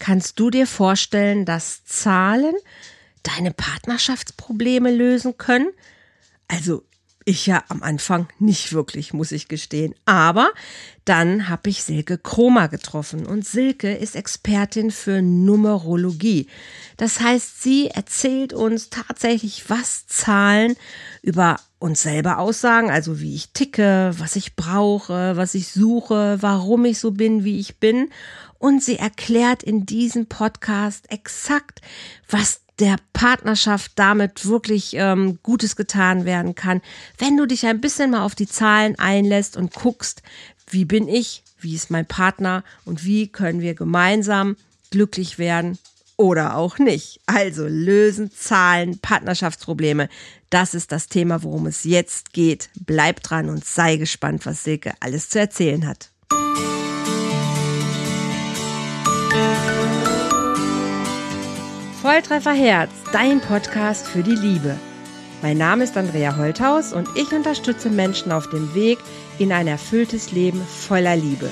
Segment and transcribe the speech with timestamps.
[0.00, 2.54] Kannst du dir vorstellen, dass Zahlen
[3.22, 5.68] deine Partnerschaftsprobleme lösen können?
[6.48, 6.82] Also
[7.26, 9.94] ich ja am Anfang nicht wirklich, muss ich gestehen.
[10.06, 10.50] Aber
[11.04, 16.48] dann habe ich Silke Kroma getroffen und Silke ist Expertin für Numerologie.
[16.96, 20.76] Das heißt, sie erzählt uns tatsächlich, was Zahlen
[21.22, 26.86] über uns selber aussagen, also wie ich ticke, was ich brauche, was ich suche, warum
[26.86, 28.10] ich so bin, wie ich bin.
[28.60, 31.80] Und sie erklärt in diesem Podcast exakt,
[32.28, 36.82] was der Partnerschaft damit wirklich ähm, Gutes getan werden kann,
[37.18, 40.22] wenn du dich ein bisschen mal auf die Zahlen einlässt und guckst,
[40.68, 44.56] wie bin ich, wie ist mein Partner und wie können wir gemeinsam
[44.90, 45.78] glücklich werden
[46.16, 47.20] oder auch nicht.
[47.24, 50.10] Also lösen Zahlen Partnerschaftsprobleme.
[50.50, 52.68] Das ist das Thema, worum es jetzt geht.
[52.78, 56.10] Bleib dran und sei gespannt, was Silke alles zu erzählen hat.
[62.12, 64.76] Volltreffer Herz, dein Podcast für die Liebe.
[65.42, 68.98] Mein Name ist Andrea Holthaus und ich unterstütze Menschen auf dem Weg
[69.38, 71.48] in ein erfülltes Leben voller Liebe.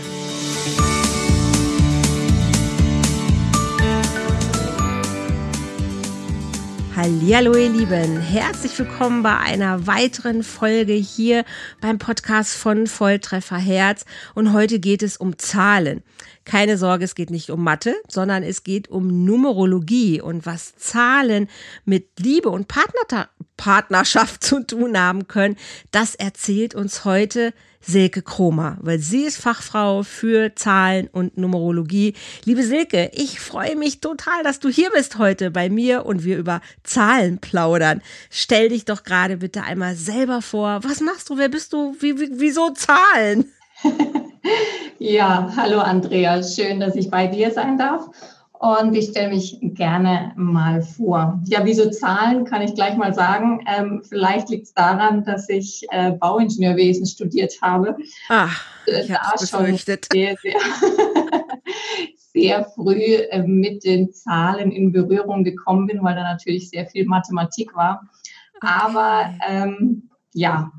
[6.96, 11.44] Hallo ihr Lieben, herzlich willkommen bei einer weiteren Folge hier
[11.80, 16.02] beim Podcast von Volltreffer Herz und heute geht es um Zahlen.
[16.48, 21.46] Keine Sorge, es geht nicht um Mathe, sondern es geht um Numerologie und was Zahlen
[21.84, 25.56] mit Liebe und Partner Partnerschaft zu tun haben können,
[25.90, 32.14] das erzählt uns heute Silke Kromer, weil sie ist Fachfrau für Zahlen und Numerologie.
[32.44, 36.38] Liebe Silke, ich freue mich total, dass du hier bist heute bei mir und wir
[36.38, 38.00] über Zahlen plaudern.
[38.30, 40.80] Stell dich doch gerade bitte einmal selber vor.
[40.82, 41.36] Was machst du?
[41.36, 41.94] Wer bist du?
[42.00, 43.52] Wie, wie, wieso Zahlen?
[44.98, 46.42] ja, hallo Andrea.
[46.42, 48.08] Schön, dass ich bei dir sein darf.
[48.52, 51.40] Und ich stelle mich gerne mal vor.
[51.44, 53.64] Ja, wieso Zahlen, kann ich gleich mal sagen.
[53.68, 57.96] Ähm, vielleicht liegt es daran, dass ich äh, Bauingenieurwesen studiert habe.
[58.28, 60.36] Ach, äh, ich da schon sehr, sehr,
[62.32, 67.06] sehr früh äh, mit den Zahlen in Berührung gekommen bin, weil da natürlich sehr viel
[67.06, 68.08] Mathematik war.
[68.56, 68.72] Okay.
[68.72, 70.72] Aber ähm, ja,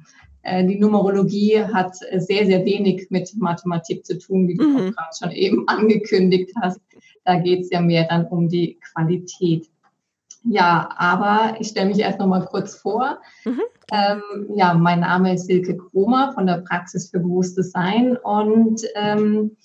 [0.64, 4.92] die Numerologie hat sehr, sehr wenig mit Mathematik zu tun, wie du mhm.
[4.92, 6.80] gerade schon eben angekündigt hast.
[7.26, 9.70] Da geht es ja mehr dann um die Qualität.
[10.44, 13.20] Ja, aber ich stelle mich erst noch mal kurz vor.
[13.44, 13.62] Mhm.
[13.92, 14.22] Ähm,
[14.56, 19.58] ja, mein Name ist Silke Kromer von der Praxis für bewusstes Sein und ähm,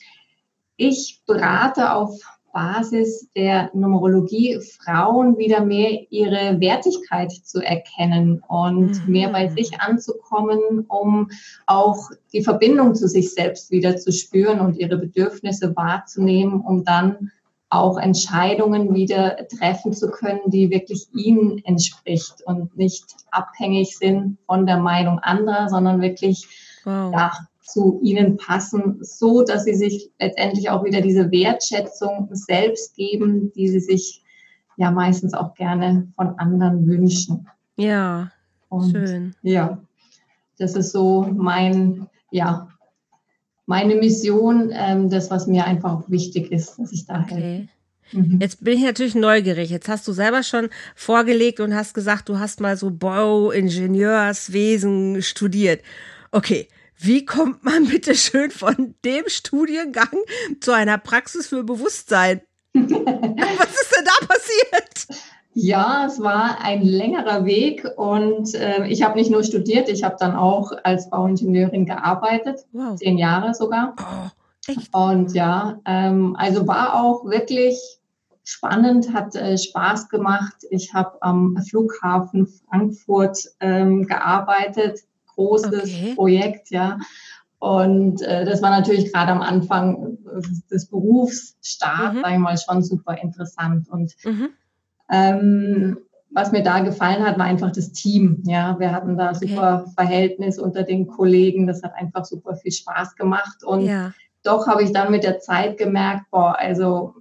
[0.77, 2.21] ich berate auf
[2.55, 9.13] Basis der Numerologie Frauen wieder mehr ihre Wertigkeit zu erkennen und mhm.
[9.13, 11.31] mehr bei sich anzukommen, um
[11.67, 11.99] auch
[12.33, 17.33] die Verbindung zu sich selbst wieder zu spüren und ihre Bedürfnisse wahrzunehmen, um dann
[17.71, 24.65] auch Entscheidungen wieder treffen zu können, die wirklich ihnen entspricht und nicht abhängig sind von
[24.65, 26.47] der Meinung anderer, sondern wirklich
[26.85, 27.13] wow.
[27.13, 27.33] ja,
[27.65, 33.69] zu ihnen passen, so dass sie sich letztendlich auch wieder diese Wertschätzung selbst geben, die
[33.69, 34.23] sie sich
[34.77, 37.49] ja meistens auch gerne von anderen wünschen.
[37.77, 38.31] Ja,
[38.69, 39.35] und, schön.
[39.43, 39.79] Ja,
[40.59, 42.69] das ist so mein, ja,
[43.67, 47.35] meine Mission, ähm, das, was mir einfach wichtig ist, dass ich da okay.
[47.35, 47.69] helfe.
[48.13, 48.39] Mhm.
[48.41, 49.71] Jetzt bin ich natürlich neugierig.
[49.71, 55.81] Jetzt hast du selber schon vorgelegt und hast gesagt, du hast mal so Bauingenieurswesen studiert.
[56.31, 60.17] Okay, wie kommt man bitte schön von dem Studiengang
[60.61, 62.41] zu einer Praxis für Bewusstsein?
[62.75, 65.21] Was ist denn da passiert?
[65.57, 70.17] Ja, es war ein längerer Weg und äh, ich habe nicht nur studiert, ich habe
[70.19, 72.97] dann auch als Bauingenieurin gearbeitet, wow.
[72.97, 73.95] zehn Jahre sogar.
[74.01, 74.93] Oh, echt?
[74.93, 77.79] Und ja, ähm, also war auch wirklich
[78.43, 80.57] spannend, hat äh, Spaß gemacht.
[80.71, 85.03] Ich habe am Flughafen Frankfurt ähm, gearbeitet,
[85.35, 86.15] großes okay.
[86.15, 86.99] Projekt, ja.
[87.59, 90.19] Und äh, das war natürlich gerade am Anfang
[90.71, 92.21] des Berufsstart, mhm.
[92.21, 93.89] sage ich mal, schon super interessant.
[93.89, 94.51] Und mhm.
[95.11, 95.97] ähm,
[96.31, 98.43] was mir da gefallen hat, war einfach das Team.
[98.45, 99.47] Ja, wir hatten da okay.
[99.47, 101.67] super Verhältnis unter den Kollegen.
[101.67, 103.65] Das hat einfach super viel Spaß gemacht.
[103.65, 104.13] Und ja.
[104.43, 107.15] doch habe ich dann mit der Zeit gemerkt, boah, also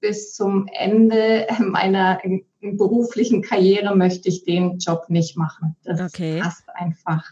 [0.00, 2.20] bis zum Ende meiner
[2.60, 5.74] beruflichen Karriere möchte ich den Job nicht machen.
[5.82, 6.40] Das okay.
[6.40, 7.24] passt einfach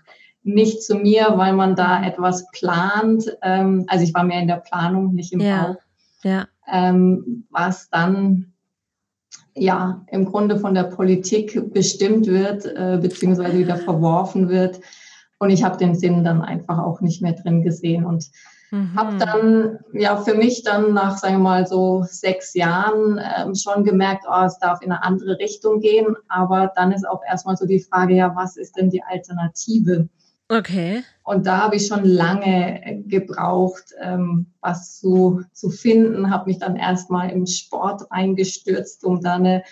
[0.46, 3.36] nicht zu mir, weil man da etwas plant.
[3.42, 5.62] Ähm, also ich war mehr in der Planung, nicht im ja.
[5.62, 5.76] Bau.
[6.22, 6.46] Ja.
[6.70, 8.52] Ähm, was dann
[9.54, 14.80] ja im Grunde von der Politik bestimmt wird, äh, beziehungsweise wieder verworfen wird.
[15.38, 18.04] Und ich habe den Sinn dann einfach auch nicht mehr drin gesehen.
[18.04, 18.30] Und
[18.70, 18.94] Mhm.
[18.96, 23.84] Habe dann ja für mich dann nach, sagen wir mal, so sechs Jahren ähm, schon
[23.84, 26.16] gemerkt, oh, es darf in eine andere Richtung gehen.
[26.28, 30.08] Aber dann ist auch erstmal so die Frage, ja, was ist denn die Alternative?
[30.48, 31.02] Okay.
[31.24, 36.76] Und da habe ich schon lange gebraucht, ähm, was zu, zu finden, habe mich dann
[36.76, 39.64] erstmal im Sport eingestürzt, um da eine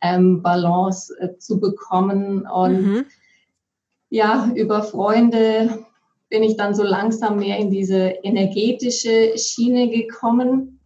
[0.00, 2.46] ähm, Balance äh, zu bekommen.
[2.46, 3.06] Und mhm.
[4.08, 5.84] ja, über Freunde
[6.28, 10.78] bin ich dann so langsam mehr in diese energetische Schiene gekommen.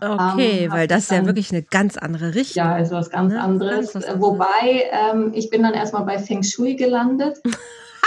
[0.00, 2.64] Okay, ähm, weil das ist ja wirklich eine ganz andere Richtung.
[2.64, 3.40] Ja, ist was ganz ne?
[3.40, 3.92] anderes.
[3.92, 4.20] Ganz was anderes.
[4.20, 7.40] Wobei, ähm, ich bin dann erstmal bei Feng Shui gelandet.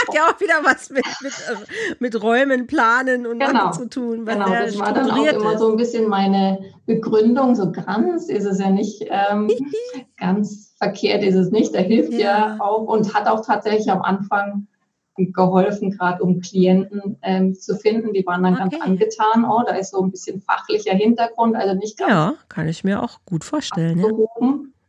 [0.08, 3.72] Hat ja auch wieder was mit, mit, äh, mit Räumen, Planen und genau.
[3.72, 4.26] zu tun.
[4.26, 7.56] Genau, das war dann auch immer so ein bisschen meine Begründung.
[7.56, 9.50] So ganz ist es ja nicht, ähm,
[10.18, 11.74] ganz verkehrt ist es nicht.
[11.74, 12.20] Der hilft ja.
[12.20, 14.68] ja auch und hat auch tatsächlich am Anfang
[15.16, 18.14] geholfen, gerade um Klienten ähm, zu finden.
[18.14, 18.70] Die waren dann okay.
[18.72, 19.46] ganz angetan.
[19.46, 22.12] Oh, da ist so ein bisschen fachlicher Hintergrund, also nicht ganz.
[22.12, 24.04] Ja, kann ich mir auch gut vorstellen.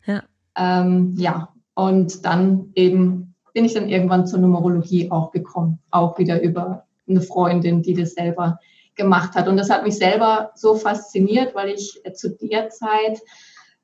[0.06, 0.22] Ja.
[0.56, 6.42] Ähm, ja, und dann eben bin ich dann irgendwann zur Numerologie auch gekommen, auch wieder
[6.42, 8.58] über eine Freundin, die das selber
[8.96, 9.48] gemacht hat.
[9.48, 13.20] Und das hat mich selber so fasziniert, weil ich zu der Zeit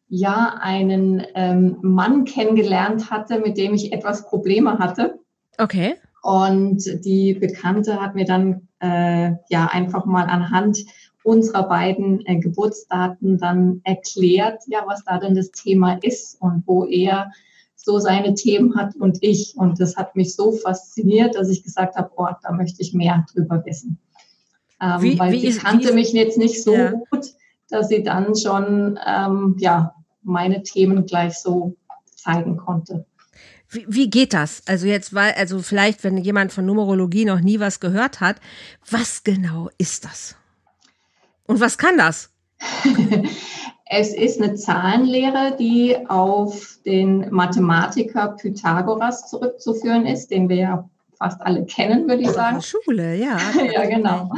[0.09, 5.21] ja einen ähm, Mann kennengelernt hatte, mit dem ich etwas Probleme hatte.
[5.57, 5.95] Okay.
[6.23, 10.79] Und die Bekannte hat mir dann äh, ja einfach mal anhand
[11.23, 16.85] unserer beiden äh, Geburtsdaten dann erklärt, ja, was da denn das Thema ist und wo
[16.87, 17.31] er
[17.83, 19.55] so seine Themen hat und ich.
[19.57, 23.25] Und das hat mich so fasziniert, dass ich gesagt habe, oh, da möchte ich mehr
[23.33, 23.99] drüber wissen.
[24.81, 26.93] Ähm, wie, weil wie sie ist, kannte ist, mich jetzt nicht so ja.
[27.11, 27.27] gut,
[27.69, 31.77] dass sie dann schon ähm, ja meine Themen gleich so
[32.15, 33.07] zeigen konnte.
[33.69, 34.63] Wie, wie geht das?
[34.67, 38.37] Also jetzt, weil, also vielleicht, wenn jemand von Numerologie noch nie was gehört hat,
[38.91, 40.35] was genau ist das?
[41.47, 42.31] Und was kann das?
[43.93, 50.89] es ist eine Zahlenlehre, die auf den Mathematiker Pythagoras zurückzuführen ist, den wir ja
[51.19, 52.63] fast alle kennen, würde ich sagen.
[52.63, 53.37] Schule, ja.
[53.73, 54.31] ja, genau.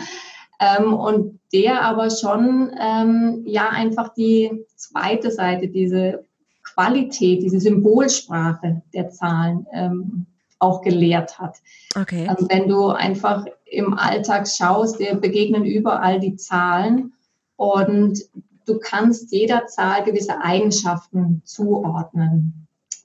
[0.59, 6.25] Ähm, und der aber schon ähm, ja einfach die zweite Seite, diese
[6.63, 10.27] Qualität, diese Symbolsprache der Zahlen ähm,
[10.61, 11.59] auch gelehrt hat.
[11.95, 12.27] Okay.
[12.27, 17.13] Also wenn du einfach im Alltag schaust, dir begegnen überall die Zahlen
[17.57, 18.19] und
[18.67, 22.63] du kannst jeder Zahl gewisse Eigenschaften zuordnen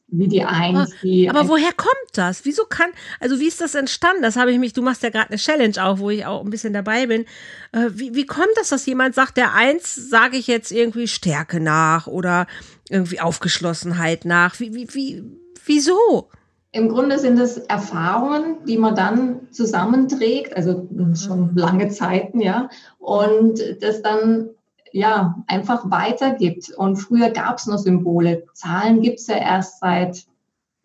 [0.10, 0.94] wie die Eins.
[1.04, 2.46] Die aber woher kommt das?
[2.46, 2.90] Wieso kann,
[3.20, 4.22] also wie ist das entstanden?
[4.22, 6.50] Das habe ich mich, du machst ja gerade eine Challenge auch, wo ich auch ein
[6.50, 7.26] bisschen dabei bin.
[7.74, 11.60] Äh, wie, wie kommt das, dass jemand sagt, der Eins sage ich jetzt irgendwie Stärke
[11.60, 12.48] nach oder
[12.90, 14.60] irgendwie Aufgeschlossenheit nach?
[14.60, 15.24] Wie, wie, wie,
[15.66, 16.30] wieso?
[16.72, 22.70] Im Grunde sind es Erfahrungen, die man dann zusammenträgt, also schon lange Zeiten, ja,
[23.00, 24.50] und das dann
[24.92, 26.70] ja, einfach weitergibt.
[26.76, 28.46] Und früher gab es nur Symbole.
[28.54, 30.26] Zahlen gibt es ja erst seit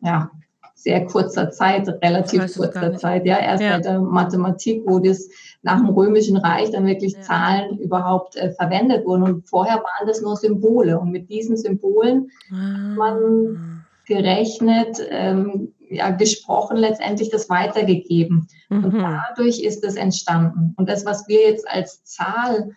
[0.00, 0.30] ja,
[0.74, 3.74] sehr kurzer Zeit, relativ kurzer Zeit, ja, erst ja.
[3.74, 5.28] seit der Mathematik, wo das
[5.62, 7.20] nach dem Römischen Reich dann wirklich ja.
[7.20, 9.22] Zahlen überhaupt äh, verwendet wurden.
[9.22, 10.98] Und vorher waren das nur Symbole.
[10.98, 12.56] Und mit diesen Symbolen ah.
[12.56, 18.48] hat man gerechnet, ähm, ja, gesprochen, letztendlich das weitergegeben.
[18.68, 18.84] Mhm.
[18.84, 20.74] Und dadurch ist es entstanden.
[20.76, 22.72] Und das, was wir jetzt als Zahl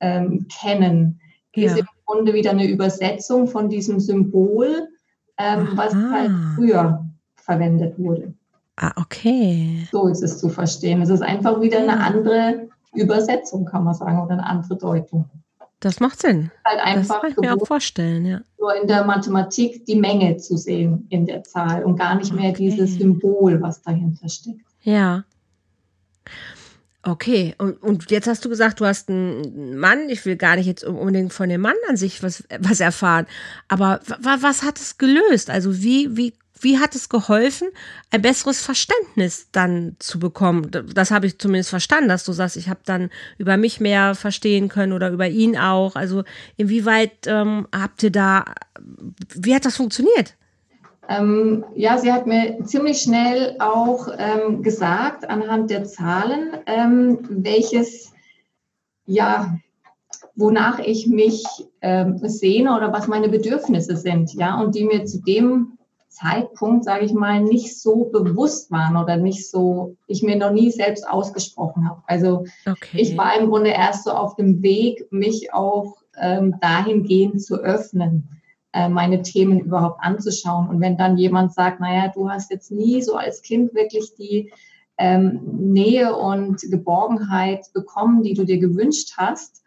[0.00, 1.20] ähm, kennen,
[1.54, 1.72] ja.
[1.72, 4.88] ist im Grunde wieder eine Übersetzung von diesem Symbol,
[5.38, 7.04] ähm, was halt früher
[7.36, 8.34] verwendet wurde.
[8.76, 9.86] Ah, okay.
[9.92, 11.00] So ist es zu verstehen.
[11.02, 15.28] Es ist einfach wieder eine andere Übersetzung, kann man sagen, oder eine andere Deutung.
[15.80, 16.50] Das macht Sinn.
[16.64, 18.40] Halt einfach das kann ich mir auch vorstellen, ja.
[18.58, 22.50] Nur in der Mathematik die Menge zu sehen in der Zahl und gar nicht mehr
[22.50, 22.70] okay.
[22.70, 24.64] dieses Symbol, was dahinter steckt.
[24.82, 25.24] Ja.
[27.06, 30.08] Okay, und, und jetzt hast du gesagt, du hast einen Mann.
[30.08, 33.26] Ich will gar nicht jetzt unbedingt von dem Mann an sich was, was erfahren.
[33.68, 35.50] Aber was hat es gelöst?
[35.50, 37.68] Also wie, wie, wie hat es geholfen,
[38.10, 40.70] ein besseres Verständnis dann zu bekommen?
[40.94, 44.68] Das habe ich zumindest verstanden, dass du sagst, ich habe dann über mich mehr verstehen
[44.70, 45.96] können oder über ihn auch.
[45.96, 46.24] Also
[46.56, 48.46] inwieweit ähm, habt ihr da,
[49.34, 50.36] wie hat das funktioniert?
[51.08, 58.12] Ähm, ja, sie hat mir ziemlich schnell auch ähm, gesagt, anhand der Zahlen, ähm, welches,
[59.06, 59.58] ja,
[60.36, 61.44] wonach ich mich
[61.80, 67.04] ähm, sehne oder was meine Bedürfnisse sind, ja, und die mir zu dem Zeitpunkt, sage
[67.04, 71.88] ich mal, nicht so bewusst waren oder nicht so, ich mir noch nie selbst ausgesprochen
[71.88, 72.02] habe.
[72.06, 73.00] Also okay.
[73.00, 78.28] ich war im Grunde erst so auf dem Weg, mich auch ähm, dahingehend zu öffnen.
[78.74, 80.68] Äh, meine Themen überhaupt anzuschauen.
[80.68, 84.52] Und wenn dann jemand sagt, naja, du hast jetzt nie so als Kind wirklich die
[84.98, 89.62] ähm, Nähe und Geborgenheit bekommen, die du dir gewünscht hast.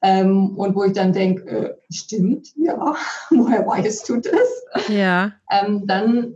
[0.00, 2.96] Ähm, und wo ich dann denke, äh, stimmt, ja,
[3.30, 4.88] woher weißt du das?
[4.88, 5.32] Ja.
[5.50, 6.34] Ähm, dann,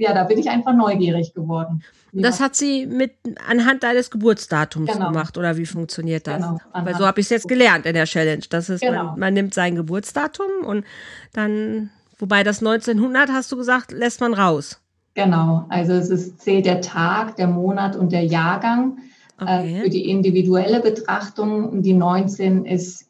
[0.00, 1.82] ja, da bin ich einfach neugierig geworden.
[2.12, 3.12] Das hat sie mit
[3.46, 5.08] anhand deines Geburtsdatums genau.
[5.08, 6.42] gemacht oder wie funktioniert das?
[6.42, 6.58] Genau.
[6.72, 8.42] Weil so habe ich es jetzt gelernt in der Challenge.
[8.48, 9.04] Das ist, genau.
[9.04, 10.84] man, man, nimmt sein Geburtsdatum und
[11.32, 14.80] dann, wobei das 1900 hast du gesagt, lässt man raus.
[15.14, 18.98] Genau, also es ist, zählt der Tag, der Monat und der Jahrgang
[19.38, 19.76] äh, okay.
[19.76, 21.82] äh, für die individuelle Betrachtung.
[21.82, 23.06] Die 19 ist,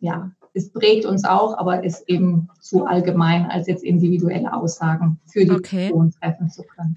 [0.00, 5.44] ja, es prägt uns auch, aber ist eben zu allgemein, als jetzt individuelle Aussagen für
[5.44, 5.88] die okay.
[5.88, 6.96] Person treffen zu können.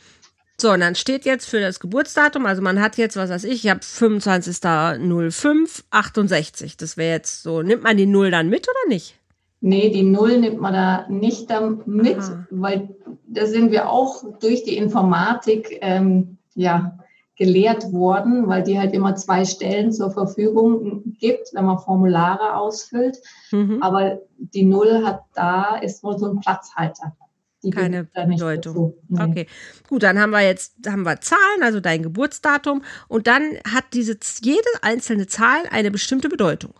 [0.59, 3.65] So, und dann steht jetzt für das Geburtsdatum, also man hat jetzt, was weiß ich,
[3.65, 6.77] ich habe 25.05.68.
[6.77, 9.19] Das wäre jetzt so, nimmt man die Null dann mit oder nicht?
[9.59, 11.50] Nee, die Null nimmt man da nicht
[11.85, 12.47] mit, Aha.
[12.51, 12.95] weil
[13.27, 17.00] da sind wir auch durch die Informatik ähm, ja,
[17.35, 23.17] gelehrt worden, weil die halt immer zwei Stellen zur Verfügung gibt, wenn man Formulare ausfüllt.
[23.51, 23.81] Mhm.
[23.81, 27.15] Aber die Null hat da, ist wohl so ein Platzhalter.
[27.63, 28.93] Die Keine Bedeutung.
[29.07, 29.23] Nee.
[29.23, 29.47] Okay,
[29.89, 34.17] gut, dann haben wir jetzt haben wir Zahlen, also dein Geburtsdatum und dann hat diese
[34.41, 36.73] jede einzelne Zahl eine bestimmte Bedeutung.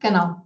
[0.00, 0.36] Genau.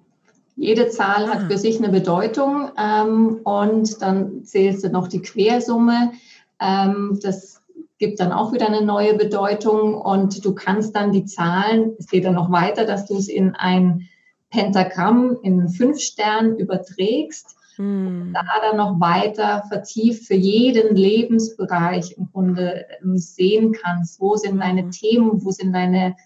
[0.56, 1.34] Jede Zahl ah.
[1.34, 6.12] hat für sich eine Bedeutung ähm, und dann zählst du noch die Quersumme.
[6.60, 7.57] Ähm, das
[7.98, 12.24] gibt dann auch wieder eine neue Bedeutung und du kannst dann die Zahlen, es geht
[12.24, 14.08] dann noch weiter, dass du es in ein
[14.50, 18.32] Pentagramm in fünf Sternen überträgst hm.
[18.34, 24.58] da dann noch weiter vertieft für jeden Lebensbereich im Grunde ähm, sehen kannst, wo sind
[24.58, 24.90] deine hm.
[24.90, 26.16] Themen, wo sind deine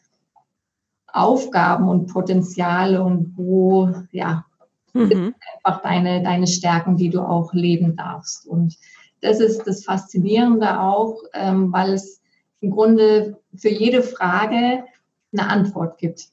[1.06, 4.46] Aufgaben und Potenziale und wo, ja,
[4.94, 5.34] mhm.
[5.62, 8.46] einfach deine, deine Stärken, die du auch leben darfst.
[8.46, 8.78] Und
[9.22, 12.20] das ist das Faszinierende auch, ähm, weil es
[12.60, 14.84] im Grunde für jede Frage
[15.32, 16.28] eine Antwort gibt.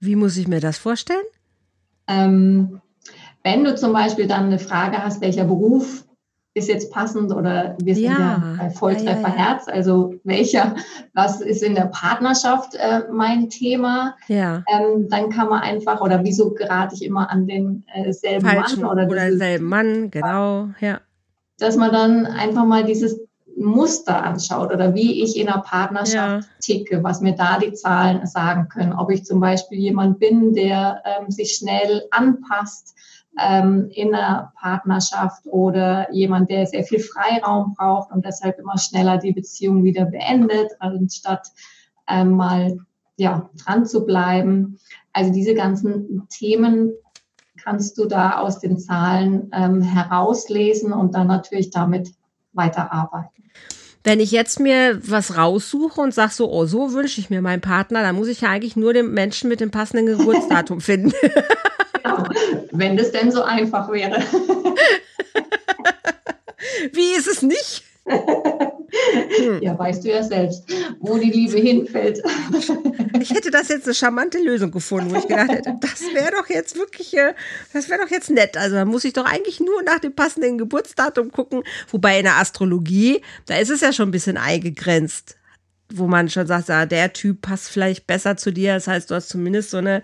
[0.00, 1.24] Wie muss ich mir das vorstellen?
[2.06, 2.80] Ähm,
[3.42, 6.04] wenn du zum Beispiel dann eine Frage hast, welcher Beruf
[6.54, 10.76] ist jetzt passend oder wir sind ja, ja bei Volltreffer ja, ja, Herz, also welcher,
[11.12, 14.62] was ist in der Partnerschaft äh, mein Thema, ja.
[14.68, 19.08] Ähm, dann kann man einfach, oder wieso gerate ich immer an den äh, Mann oder,
[19.08, 21.00] oder selben Mann, genau, ja.
[21.58, 23.20] Dass man dann einfach mal dieses
[23.56, 26.50] Muster anschaut oder wie ich in einer Partnerschaft ja.
[26.60, 28.92] ticke, was mir da die Zahlen sagen können.
[28.92, 32.94] Ob ich zum Beispiel jemand bin, der ähm, sich schnell anpasst,
[33.38, 39.18] ähm, in einer Partnerschaft oder jemand, der sehr viel Freiraum braucht und deshalb immer schneller
[39.18, 41.48] die Beziehung wieder beendet, anstatt
[42.08, 42.78] ähm, mal
[43.16, 44.78] ja, dran zu bleiben.
[45.12, 46.92] Also diese ganzen Themen
[47.64, 52.12] kannst du da aus den Zahlen ähm, herauslesen und dann natürlich damit
[52.52, 53.30] weiterarbeiten.
[54.06, 57.62] Wenn ich jetzt mir was raussuche und sage so, oh, so wünsche ich mir meinen
[57.62, 61.14] Partner, dann muss ich ja eigentlich nur den Menschen mit dem passenden Geburtsdatum finden.
[62.02, 62.24] Genau,
[62.70, 64.20] wenn das denn so einfach wäre.
[66.92, 67.82] Wie ist es nicht?
[69.60, 70.64] Ja, weißt du ja selbst,
[71.00, 72.22] wo die Liebe hinfällt.
[73.20, 76.48] Ich hätte das jetzt eine charmante Lösung gefunden, wo ich gedacht hätte, das wäre doch
[76.48, 77.34] jetzt wirklich, äh,
[77.72, 78.56] das wäre doch jetzt nett.
[78.56, 81.62] Also da muss ich doch eigentlich nur nach dem passenden Geburtsdatum gucken.
[81.90, 85.36] Wobei in der Astrologie, da ist es ja schon ein bisschen eingegrenzt,
[85.92, 88.74] wo man schon sagt, ja, der Typ passt vielleicht besser zu dir.
[88.74, 90.02] Das heißt, du hast zumindest so eine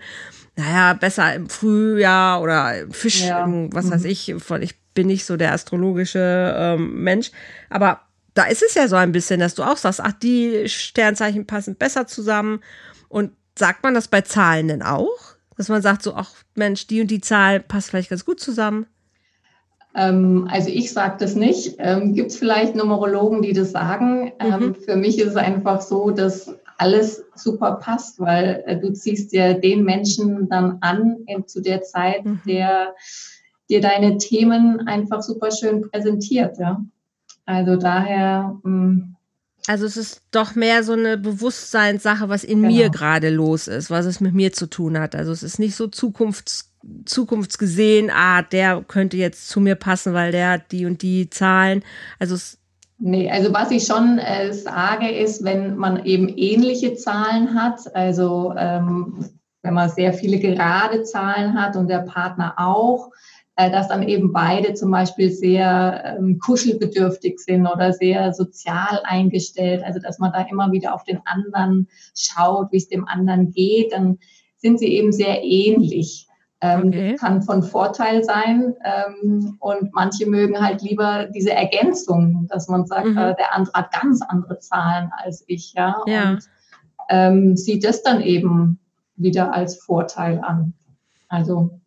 [0.55, 3.43] naja, besser im Frühjahr oder im Fisch, ja.
[3.43, 3.91] im, was mhm.
[3.91, 7.31] weiß ich, ich bin nicht so der astrologische ähm, Mensch,
[7.69, 8.01] aber
[8.33, 11.75] da ist es ja so ein bisschen, dass du auch sagst, ach, die Sternzeichen passen
[11.75, 12.61] besser zusammen.
[13.09, 15.35] Und sagt man das bei Zahlen denn auch?
[15.57, 18.87] Dass man sagt so, ach Mensch, die und die Zahl passt vielleicht ganz gut zusammen?
[19.93, 21.75] Ähm, also ich sage das nicht.
[21.79, 24.31] Ähm, Gibt es vielleicht Numerologen, die das sagen?
[24.39, 24.75] Ähm, mhm.
[24.75, 29.53] für mich ist es einfach so, dass alles super passt, weil äh, du ziehst dir
[29.53, 32.41] den Menschen dann an in, zu der Zeit, mhm.
[32.47, 32.95] der
[33.69, 36.57] dir deine Themen einfach super schön präsentiert.
[36.57, 36.81] Ja?
[37.45, 38.59] Also daher.
[38.63, 39.15] Mh, mm,
[39.67, 42.73] also es ist doch mehr so eine Bewusstseinssache, was in genau.
[42.73, 45.15] mir gerade los ist, was es mit mir zu tun hat.
[45.15, 46.73] Also es ist nicht so zukunfts,
[47.05, 51.83] zukunftsgesehen, ah, der könnte jetzt zu mir passen, weil der hat die und die Zahlen.
[52.17, 52.57] Also es
[53.03, 58.53] Nee, also was ich schon äh, sage, ist, wenn man eben ähnliche Zahlen hat, also
[58.55, 59.25] ähm,
[59.63, 63.09] wenn man sehr viele gerade Zahlen hat und der Partner auch,
[63.69, 69.99] dass dann eben beide zum Beispiel sehr ähm, kuschelbedürftig sind oder sehr sozial eingestellt, also
[69.99, 74.19] dass man da immer wieder auf den anderen schaut, wie es dem anderen geht, dann
[74.57, 76.27] sind sie eben sehr ähnlich.
[76.63, 77.15] Ähm, okay.
[77.15, 83.07] Kann von Vorteil sein ähm, und manche mögen halt lieber diese Ergänzung, dass man sagt,
[83.07, 83.17] mhm.
[83.17, 86.31] äh, der andere hat ganz andere Zahlen als ich, ja, ja.
[86.31, 86.43] und
[87.09, 88.79] ähm, sieht das dann eben
[89.15, 90.73] wieder als Vorteil an.
[91.29, 91.80] Also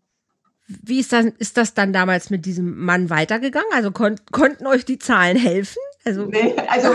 [0.66, 3.68] wie ist das, ist das dann damals mit diesem Mann weitergegangen?
[3.74, 5.80] Also kon konnten euch die Zahlen helfen?
[6.06, 6.88] Also, nee, also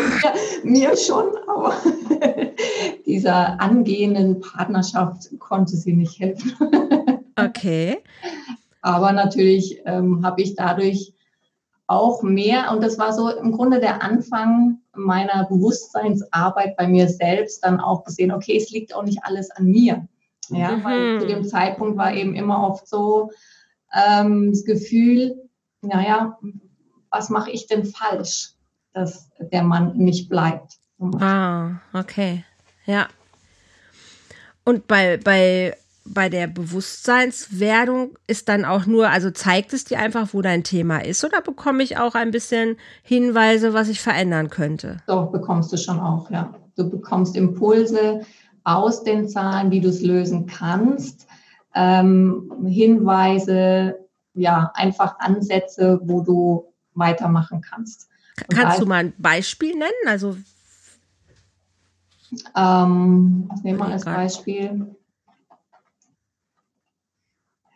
[0.63, 1.75] mir, mir schon, aber
[3.05, 6.53] dieser angehenden Partnerschaft konnte sie nicht helfen.
[7.35, 7.99] okay.
[8.81, 11.13] Aber natürlich ähm, habe ich dadurch
[11.87, 17.63] auch mehr, und das war so im Grunde der Anfang meiner Bewusstseinsarbeit bei mir selbst,
[17.63, 20.07] dann auch gesehen, okay, es liegt auch nicht alles an mir.
[20.49, 20.83] Ja, mhm.
[20.83, 23.31] weil zu dem Zeitpunkt war eben immer oft so,
[23.93, 25.49] ähm, das Gefühl,
[25.81, 26.37] naja,
[27.11, 28.53] was mache ich denn falsch,
[28.93, 30.77] dass der Mann nicht bleibt.
[31.19, 32.43] Ah, okay.
[32.85, 33.07] Ja.
[34.63, 40.29] Und bei, bei, bei der Bewusstseinswerdung ist dann auch nur, also zeigt es dir einfach,
[40.33, 44.97] wo dein Thema ist, oder bekomme ich auch ein bisschen Hinweise, was ich verändern könnte?
[45.07, 46.53] Doch, bekommst du schon auch, ja.
[46.75, 48.21] Du bekommst Impulse
[48.63, 51.28] aus den Zahlen, wie du es lösen kannst
[51.75, 53.99] ähm, Hinweise,
[54.33, 58.09] ja, einfach Ansätze, wo du weitermachen kannst.
[58.49, 60.07] Und Kannst du mal ein Beispiel nennen?
[60.07, 60.37] Also
[62.55, 64.95] ähm, was nehmen wir als Beispiel?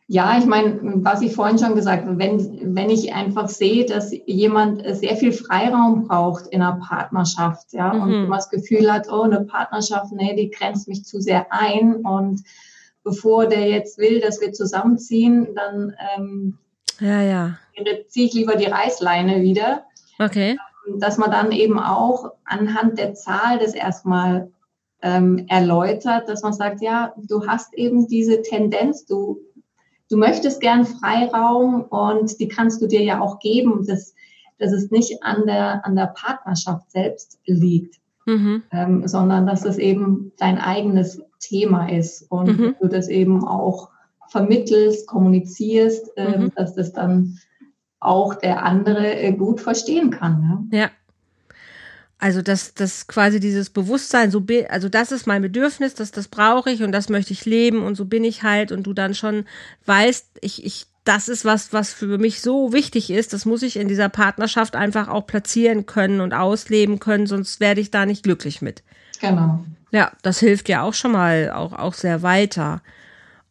[0.08, 4.12] Ja, ich meine, was ich vorhin schon gesagt habe, wenn, wenn ich einfach sehe, dass
[4.26, 8.02] jemand sehr viel Freiraum braucht in einer Partnerschaft, ja, mhm.
[8.02, 11.96] und man das Gefühl hat, oh, eine Partnerschaft, nee, die grenzt mich zu sehr ein
[11.96, 12.44] und
[13.04, 16.58] bevor der jetzt will, dass wir zusammenziehen, dann ähm,
[17.00, 17.58] ja, ja.
[18.08, 19.86] ziehe ich lieber die Reißleine wieder.
[20.20, 20.58] Okay.
[21.00, 24.52] Dass man dann eben auch anhand der Zahl das erstmal
[25.02, 29.40] ähm, erläutert, dass man sagt, ja, du hast eben diese Tendenz, du,
[30.10, 34.16] du möchtest gern Freiraum und die kannst du dir ja auch geben, dass,
[34.60, 38.64] dass es nicht an der, an der Partnerschaft selbst liegt, mhm.
[38.72, 42.76] ähm, sondern dass es eben dein eigenes Thema ist und mhm.
[42.82, 43.90] du das eben auch
[44.30, 46.52] vermittelst, kommunizierst, äh, mhm.
[46.56, 47.40] dass das dann
[48.00, 50.68] auch der andere äh, gut verstehen kann.
[50.70, 50.78] Ne?
[50.78, 50.90] Ja.
[52.20, 56.72] Also dass das quasi dieses Bewusstsein, so also das ist mein Bedürfnis, das, das brauche
[56.72, 59.44] ich und das möchte ich leben und so bin ich halt und du dann schon
[59.86, 63.78] weißt, ich, ich, das ist was, was für mich so wichtig ist, das muss ich
[63.78, 68.24] in dieser Partnerschaft einfach auch platzieren können und ausleben können, sonst werde ich da nicht
[68.24, 68.84] glücklich mit.
[69.20, 69.64] Genau.
[69.92, 72.82] Ja, das hilft ja auch schon mal auch, auch sehr weiter.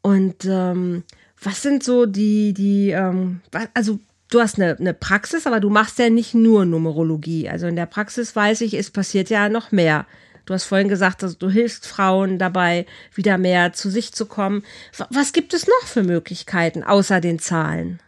[0.00, 1.04] Und ähm,
[1.42, 3.40] was sind so die, die, ähm,
[3.74, 7.48] also du hast eine, eine Praxis, aber du machst ja nicht nur Numerologie.
[7.48, 10.06] Also in der Praxis weiß ich, es passiert ja noch mehr.
[10.46, 14.64] Du hast vorhin gesagt, dass du hilfst Frauen dabei, wieder mehr zu sich zu kommen.
[15.10, 18.00] Was gibt es noch für Möglichkeiten außer den Zahlen?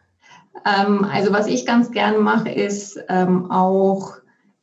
[0.65, 4.15] Ähm, also was ich ganz gern mache, ist ähm, auch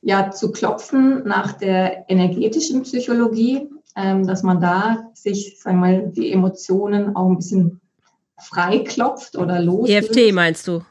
[0.01, 6.11] ja zu klopfen nach der energetischen Psychologie, ähm, dass man da sich, sagen wir mal,
[6.11, 7.81] die Emotionen auch ein bisschen
[8.39, 9.89] freiklopft oder los.
[9.89, 10.81] EFT meinst du?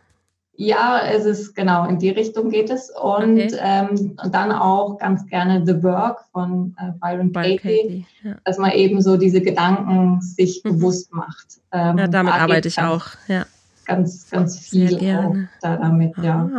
[0.62, 2.90] Ja, es ist genau, in die Richtung geht es.
[2.90, 3.56] Und, okay.
[3.62, 8.34] ähm, und dann auch ganz gerne The Work von äh, Byron, Byron Katie, Katie ja.
[8.44, 10.72] dass man eben so diese Gedanken sich mhm.
[10.74, 11.62] bewusst macht.
[11.72, 13.46] Ähm, ja, damit da arbeite ich auch, ja.
[13.86, 16.50] Ganz, ganz viel auch da damit, ja.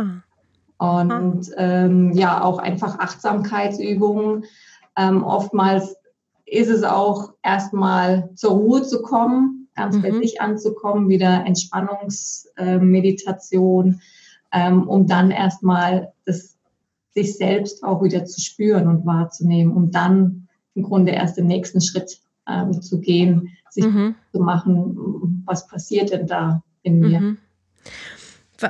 [0.78, 1.04] Ah.
[1.04, 4.46] Und ähm, ja, auch einfach Achtsamkeitsübungen.
[4.96, 5.94] Ähm, oftmals
[6.44, 10.02] ist es auch erstmal zur Ruhe zu kommen, ganz mhm.
[10.02, 13.98] bei sich anzukommen, wieder Entspannungsmeditation, äh,
[14.52, 16.52] ähm, um dann erstmal das
[17.14, 21.80] sich selbst auch wieder zu spüren und wahrzunehmen, um dann im Grunde erst den nächsten
[21.80, 24.14] Schritt ähm, zu gehen, sich mhm.
[24.32, 27.20] zu machen, was passiert denn da in mir.
[27.20, 27.38] Mhm.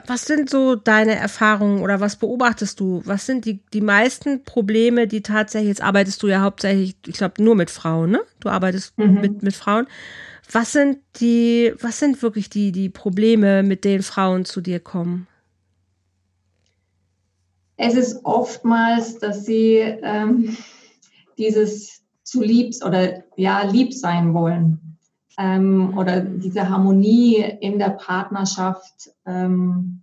[0.06, 3.02] Was sind so deine Erfahrungen oder was beobachtest du?
[3.04, 7.42] Was sind die, die meisten Probleme, die tatsächlich, jetzt arbeitest du ja hauptsächlich, ich glaube,
[7.42, 8.20] nur mit Frauen, ne?
[8.40, 9.20] Du arbeitest mhm.
[9.20, 9.86] mit, mit Frauen.
[10.50, 15.26] Was sind die, was sind wirklich die, die Probleme, mit denen Frauen zu dir kommen?
[17.76, 20.56] Es ist oftmals, dass sie ähm,
[21.38, 24.98] dieses zu lieb oder ja, lieb sein wollen
[25.38, 30.02] ähm, oder diese Harmonie in der Partnerschaft ähm,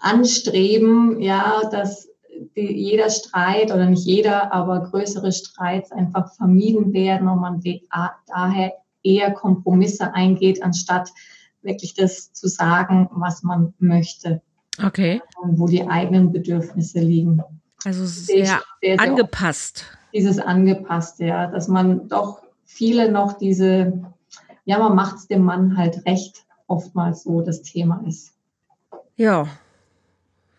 [0.00, 2.08] anstreben, ja, dass
[2.56, 7.62] die, jeder Streit oder nicht jeder, aber größere Streits einfach vermieden werden und man
[8.26, 11.10] daher eher Kompromisse eingeht, anstatt
[11.62, 14.42] wirklich das zu sagen, was man möchte.
[14.82, 15.20] Okay.
[15.42, 17.42] Wo die eigenen Bedürfnisse liegen.
[17.84, 19.84] Also sehr, sehr, sehr angepasst.
[20.12, 24.02] Dieses angepasste, ja, dass man doch viele noch diese
[24.64, 28.32] ja, man macht es dem Mann halt recht, oftmals so das Thema ist.
[29.16, 29.46] Ja,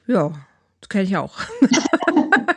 [0.07, 0.31] ja,
[0.81, 1.37] das kenne ich auch.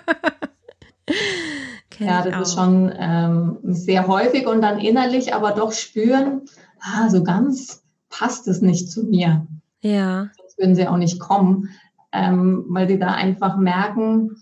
[1.96, 6.42] kenn ja, das ist schon ähm, sehr häufig und dann innerlich aber doch spüren,
[6.80, 9.46] ah, so ganz passt es nicht zu mir.
[9.80, 10.28] Ja.
[10.38, 11.70] Sonst würden sie auch nicht kommen,
[12.12, 14.36] ähm, weil die da einfach merken,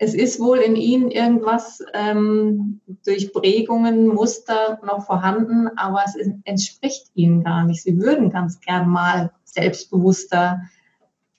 [0.00, 7.10] es ist wohl in ihnen irgendwas ähm, durch Prägungen, Muster noch vorhanden, aber es entspricht
[7.14, 7.82] ihnen gar nicht.
[7.82, 10.62] Sie würden ganz gern mal selbstbewusster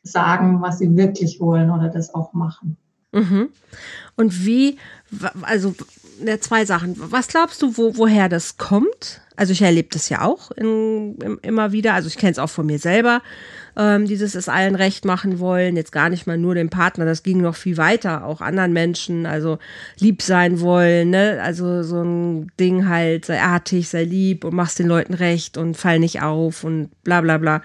[0.03, 2.77] sagen, was sie wirklich wollen oder das auch machen.
[3.11, 3.49] Mhm.
[4.15, 4.77] Und wie,
[5.41, 5.75] also
[6.39, 6.95] zwei Sachen.
[6.97, 9.21] Was glaubst du, wo, woher das kommt?
[9.39, 11.93] Also ich erlebe das ja auch in, in, immer wieder.
[11.93, 13.21] Also ich kenne es auch von mir selber,
[13.77, 15.77] ähm, dieses es allen recht machen wollen.
[15.77, 19.25] Jetzt gar nicht mal nur dem Partner, das ging noch viel weiter, auch anderen Menschen.
[19.25, 19.57] Also
[19.97, 21.39] lieb sein wollen, ne?
[21.41, 25.77] Also so ein Ding halt, sei artig, sei lieb und machst den Leuten recht und
[25.77, 27.61] fall nicht auf und bla bla bla.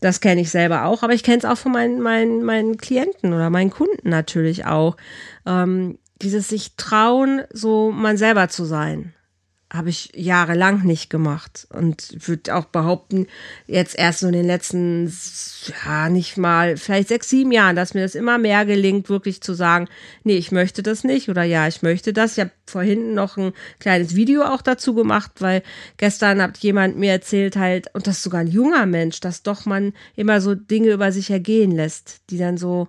[0.00, 3.34] Das kenne ich selber auch, aber ich kenne es auch von meinen, meinen, meinen Klienten
[3.34, 4.96] oder meinen Kunden natürlich auch.
[5.44, 9.14] Ähm, dieses sich trauen, so man selber zu sein
[9.70, 13.26] habe ich jahrelang nicht gemacht und würde auch behaupten,
[13.66, 15.12] jetzt erst so in den letzten,
[15.84, 19.52] ja, nicht mal, vielleicht sechs, sieben Jahren, dass mir das immer mehr gelingt, wirklich zu
[19.52, 19.86] sagen,
[20.24, 22.32] nee, ich möchte das nicht oder ja, ich möchte das.
[22.32, 25.62] Ich habe vorhin noch ein kleines Video auch dazu gemacht, weil
[25.98, 29.66] gestern hat jemand mir erzählt halt, und das ist sogar ein junger Mensch, dass doch
[29.66, 32.88] man immer so Dinge über sich ergehen lässt, die dann so,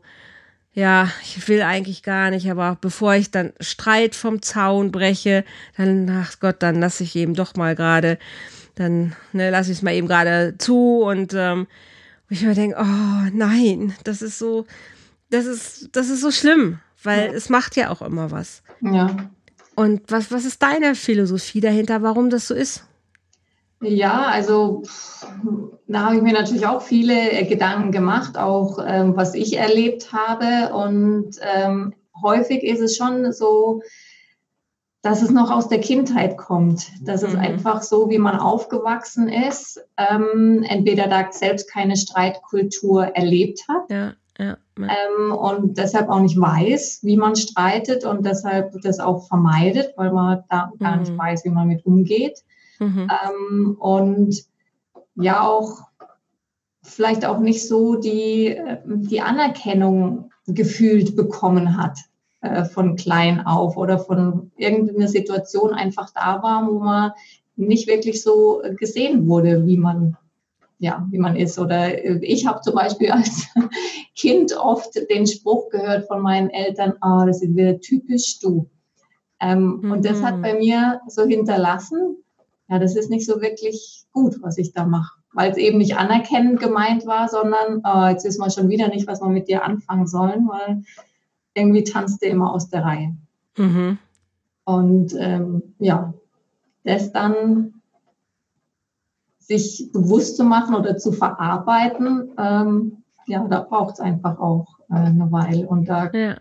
[0.80, 5.44] ja, ich will eigentlich gar nicht, aber bevor ich dann Streit vom Zaun breche,
[5.76, 8.18] dann, ach Gott, dann lasse ich eben doch mal gerade,
[8.76, 11.68] dann ne, lasse ich es mal eben gerade zu und ähm,
[12.30, 14.66] ich mir denke, oh nein, das ist so,
[15.30, 17.34] das ist, das ist so schlimm, weil ja.
[17.34, 18.64] es macht ja auch immer was.
[18.80, 19.30] Ja.
[19.76, 22.86] Und was, was ist deine Philosophie dahinter, warum das so ist?
[23.82, 24.84] Ja, also
[25.88, 30.12] da habe ich mir natürlich auch viele äh, Gedanken gemacht, auch ähm, was ich erlebt
[30.12, 30.74] habe.
[30.74, 33.82] Und ähm, häufig ist es schon so,
[35.02, 36.88] dass es noch aus der Kindheit kommt.
[37.02, 37.40] Dass es mhm.
[37.40, 43.90] einfach so, wie man aufgewachsen ist, ähm, entweder da selbst keine Streitkultur erlebt hat.
[43.90, 44.14] Ja.
[44.38, 44.88] Ja, ja.
[44.88, 50.14] Ähm, und deshalb auch nicht weiß, wie man streitet und deshalb das auch vermeidet, weil
[50.14, 51.18] man da gar nicht mhm.
[51.18, 52.42] weiß, wie man mit umgeht.
[52.80, 53.08] Mhm.
[53.10, 54.44] Ähm, und
[55.16, 55.82] ja, auch
[56.82, 62.00] vielleicht auch nicht so die, die Anerkennung gefühlt bekommen hat
[62.42, 67.12] äh, von klein auf oder von irgendeiner Situation einfach da war, wo man
[67.56, 70.18] nicht wirklich so gesehen wurde, wie man
[70.80, 71.60] ja, wie man ist.
[71.60, 73.48] Oder ich habe zum Beispiel als
[74.16, 78.70] Kind oft den Spruch gehört von meinen Eltern, ah, oh, das ist wieder typisch du.
[79.42, 79.92] Ähm, mhm.
[79.92, 80.42] Und das hat mhm.
[80.42, 82.16] bei mir so hinterlassen,
[82.70, 85.20] ja, das ist nicht so wirklich gut, was ich da mache.
[85.34, 89.08] Weil es eben nicht anerkennend gemeint war, sondern oh, jetzt ist man schon wieder nicht,
[89.08, 90.84] was wir mit dir anfangen sollen, weil
[91.54, 93.16] irgendwie tanzt der immer aus der Reihe.
[93.58, 93.98] Mhm.
[94.66, 96.14] Und ähm, ja,
[96.84, 97.74] das dann
[99.40, 104.96] sich bewusst zu machen oder zu verarbeiten, ähm, ja, da braucht es einfach auch äh,
[104.96, 105.68] eine Weile.
[105.68, 106.36] Und da ja.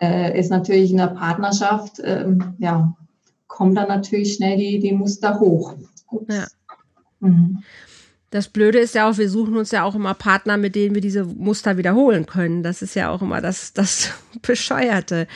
[0.00, 2.94] äh, ist natürlich in der Partnerschaft, ähm, ja,
[3.46, 5.74] kommen dann natürlich schnell die, die Muster hoch.
[6.28, 6.46] Ja.
[7.20, 7.62] Mhm.
[8.34, 11.00] Das Blöde ist ja auch, wir suchen uns ja auch immer Partner, mit denen wir
[11.00, 12.64] diese Muster wiederholen können.
[12.64, 14.10] Das ist ja auch immer das, das
[14.42, 15.28] Bescheuerte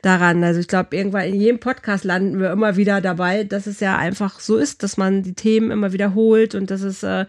[0.00, 0.42] daran.
[0.42, 3.98] Also ich glaube, irgendwann in jedem Podcast landen wir immer wieder dabei, dass es ja
[3.98, 7.26] einfach so ist, dass man die Themen immer wiederholt und dass es, äh,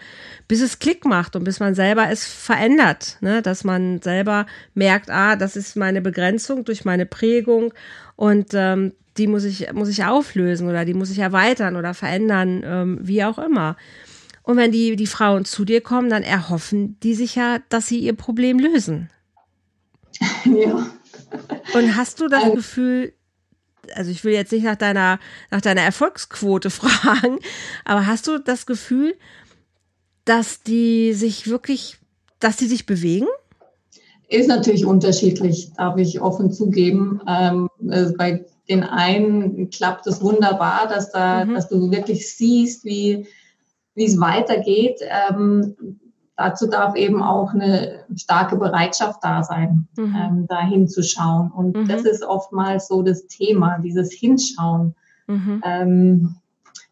[0.48, 3.18] bis es Klick macht und bis man selber es verändert.
[3.20, 3.42] Ne?
[3.42, 4.46] Dass man selber
[4.76, 7.74] merkt, ah, das ist meine Begrenzung durch meine Prägung
[8.16, 12.64] und ähm, die muss ich, muss ich auflösen oder die muss ich erweitern oder verändern,
[12.66, 13.76] ähm, wie auch immer.
[14.44, 18.00] Und wenn die, die Frauen zu dir kommen, dann erhoffen die sich ja, dass sie
[18.00, 19.10] ihr Problem lösen.
[20.46, 20.90] Ja.
[21.74, 23.14] Und hast du das also, Gefühl,
[23.94, 25.20] also ich will jetzt nicht nach deiner,
[25.52, 27.40] nach deiner Erfolgsquote fragen,
[27.84, 29.16] aber hast du das Gefühl,
[30.24, 31.98] dass die sich wirklich,
[32.40, 33.28] dass die sich bewegen?
[34.30, 37.22] Ist natürlich unterschiedlich, darf ich offen zugeben.
[37.28, 41.54] Ähm, also bei den einen klappt es wunderbar, dass da, mhm.
[41.54, 43.28] dass du wirklich siehst, wie,
[43.96, 45.00] wie es weitergeht.
[45.30, 45.76] Ähm,
[46.36, 50.16] dazu darf eben auch eine starke Bereitschaft da sein, mhm.
[50.16, 51.52] ähm, da hinzuschauen.
[51.52, 51.88] Und mhm.
[51.88, 54.96] das ist oftmals so das Thema, dieses Hinschauen.
[55.28, 55.62] Mhm.
[55.66, 56.36] Ähm,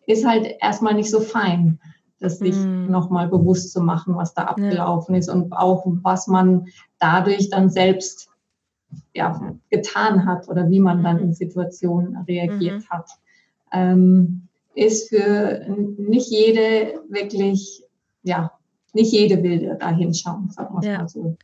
[0.07, 1.79] ist halt erstmal nicht so fein,
[2.19, 2.89] das sich mhm.
[2.89, 5.19] nochmal bewusst zu machen, was da abgelaufen ja.
[5.19, 6.67] ist und auch was man
[6.99, 8.29] dadurch dann selbst
[9.13, 12.89] ja, getan hat oder wie man dann in Situationen reagiert mhm.
[12.89, 13.09] hat.
[13.71, 15.65] Ähm, ist für
[15.97, 17.83] nicht jede wirklich,
[18.23, 18.51] ja,
[18.93, 20.97] nicht jede will da hinschauen, sagen wir ja.
[20.99, 21.37] mal so.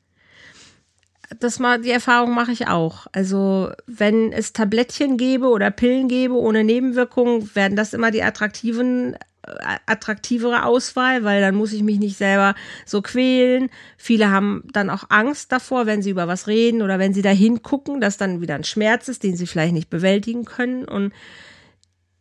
[1.40, 3.08] Das mal, die Erfahrung mache ich auch.
[3.14, 9.16] Also, wenn es Tablettchen gäbe oder Pillen gäbe ohne Nebenwirkungen, werden das immer die attraktiven
[9.43, 13.69] attraktivere Auswahl, weil dann muss ich mich nicht selber so quälen.
[13.97, 17.32] Viele haben dann auch Angst davor, wenn sie über was reden oder wenn sie da
[17.32, 21.12] hingucken, dass dann wieder ein Schmerz ist, den sie vielleicht nicht bewältigen können und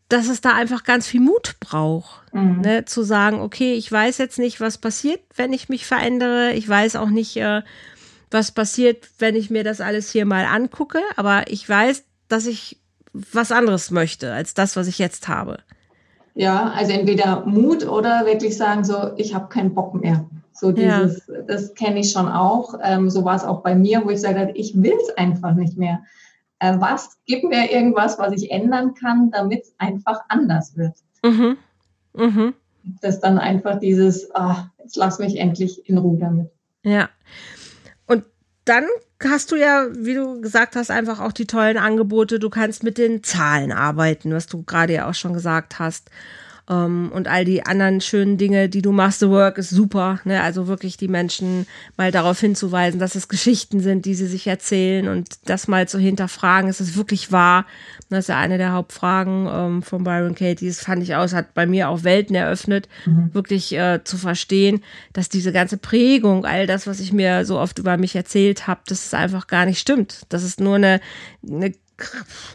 [0.08, 2.62] dass es da einfach ganz viel Mut braucht, mhm.
[2.62, 6.52] ne, zu sagen, okay, ich weiß jetzt nicht, was passiert, wenn ich mich verändere.
[6.54, 7.62] Ich weiß auch nicht, äh,
[8.30, 12.78] was passiert, wenn ich mir das alles hier mal angucke, aber ich weiß, dass ich
[13.12, 15.60] was anderes möchte als das, was ich jetzt habe.
[16.40, 20.24] Ja, also entweder Mut oder wirklich sagen so, ich habe keinen Bock mehr.
[20.54, 21.42] So dieses, ja.
[21.46, 22.72] das kenne ich schon auch.
[22.82, 25.76] Ähm, so war es auch bei mir, wo ich sage, ich will es einfach nicht
[25.76, 26.02] mehr.
[26.58, 30.94] Äh, was, gib mir irgendwas, was ich ändern kann, damit es einfach anders wird.
[31.22, 31.58] Mhm.
[32.14, 32.54] Mhm.
[33.02, 36.50] Das dann einfach dieses, ah, jetzt lass mich endlich in Ruhe damit.
[36.84, 37.10] Ja.
[38.70, 38.86] Dann
[39.24, 42.38] hast du ja, wie du gesagt hast, einfach auch die tollen Angebote.
[42.38, 46.08] Du kannst mit den Zahlen arbeiten, was du gerade ja auch schon gesagt hast.
[46.70, 49.18] Um, ähm, und all die anderen schönen Dinge, die du machst.
[49.18, 50.20] The Work ist super.
[50.24, 50.40] Ne?
[50.40, 55.08] Also wirklich die Menschen mal darauf hinzuweisen, dass es Geschichten sind, die sie sich erzählen
[55.08, 56.70] und das mal zu hinterfragen.
[56.70, 57.66] Ist es wirklich wahr?
[58.08, 60.68] Das ist ja eine der Hauptfragen ähm, von Byron Katie.
[60.68, 63.34] Das fand ich aus, hat bei mir auch Welten eröffnet, mhm.
[63.34, 67.80] wirklich äh, zu verstehen, dass diese ganze Prägung, all das, was ich mir so oft
[67.80, 70.22] über mich erzählt habe, dass es einfach gar nicht stimmt.
[70.28, 71.00] Das ist nur eine,
[71.44, 71.72] eine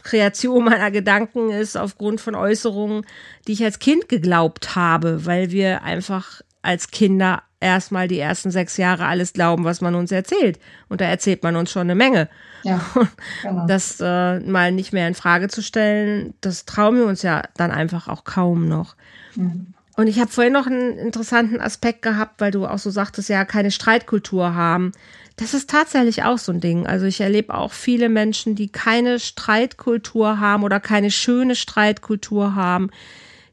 [0.02, 3.04] Kreation meiner Gedanken ist aufgrund von Äußerungen,
[3.46, 8.76] die ich als Kind geglaubt habe, weil wir einfach als Kinder erstmal die ersten sechs
[8.76, 10.58] Jahre alles glauben, was man uns erzählt.
[10.88, 12.28] Und da erzählt man uns schon eine Menge.
[12.62, 12.80] Ja,
[13.42, 13.66] genau.
[13.66, 17.70] Das äh, mal nicht mehr in Frage zu stellen, das trauen wir uns ja dann
[17.70, 18.96] einfach auch kaum noch.
[19.34, 19.74] Mhm.
[19.96, 23.46] Und ich habe vorhin noch einen interessanten Aspekt gehabt, weil du auch so sagtest, ja,
[23.46, 24.92] keine Streitkultur haben.
[25.36, 26.86] Das ist tatsächlich auch so ein Ding.
[26.86, 32.90] Also ich erlebe auch viele Menschen, die keine Streitkultur haben oder keine schöne Streitkultur haben,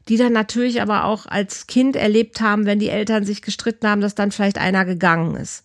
[0.08, 4.00] die dann natürlich aber auch als Kind erlebt haben, wenn die Eltern sich gestritten haben,
[4.00, 5.62] dass dann vielleicht einer gegangen ist.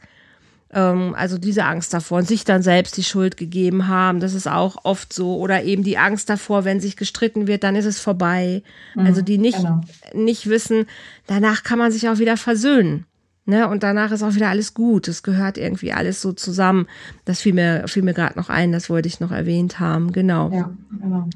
[0.71, 4.47] Ähm, also diese Angst davor und sich dann selbst die Schuld gegeben haben, das ist
[4.47, 5.38] auch oft so.
[5.38, 8.62] Oder eben die Angst davor, wenn sich gestritten wird, dann ist es vorbei.
[8.93, 9.82] Mhm, also die nicht, genau.
[10.13, 10.86] nicht wissen,
[11.27, 13.05] danach kann man sich auch wieder versöhnen.
[13.49, 13.67] Ne?
[13.67, 15.07] Und danach ist auch wieder alles gut.
[15.07, 16.88] Es gehört irgendwie alles so zusammen.
[17.25, 20.12] Das fiel mir, fiel mir gerade noch ein, das wollte ich noch erwähnt haben.
[20.12, 20.51] Genau.
[20.51, 21.27] Ja, genau.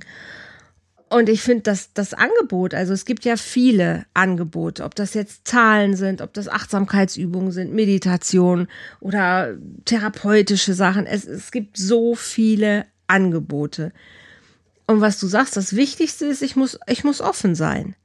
[1.09, 5.47] Und ich finde, dass das Angebot, also es gibt ja viele Angebote, ob das jetzt
[5.47, 8.67] Zahlen sind, ob das Achtsamkeitsübungen sind, Meditation
[8.99, 11.05] oder therapeutische Sachen.
[11.05, 13.91] Es, es gibt so viele Angebote.
[14.85, 17.95] Und was du sagst, das Wichtigste ist, ich muss, ich muss offen sein.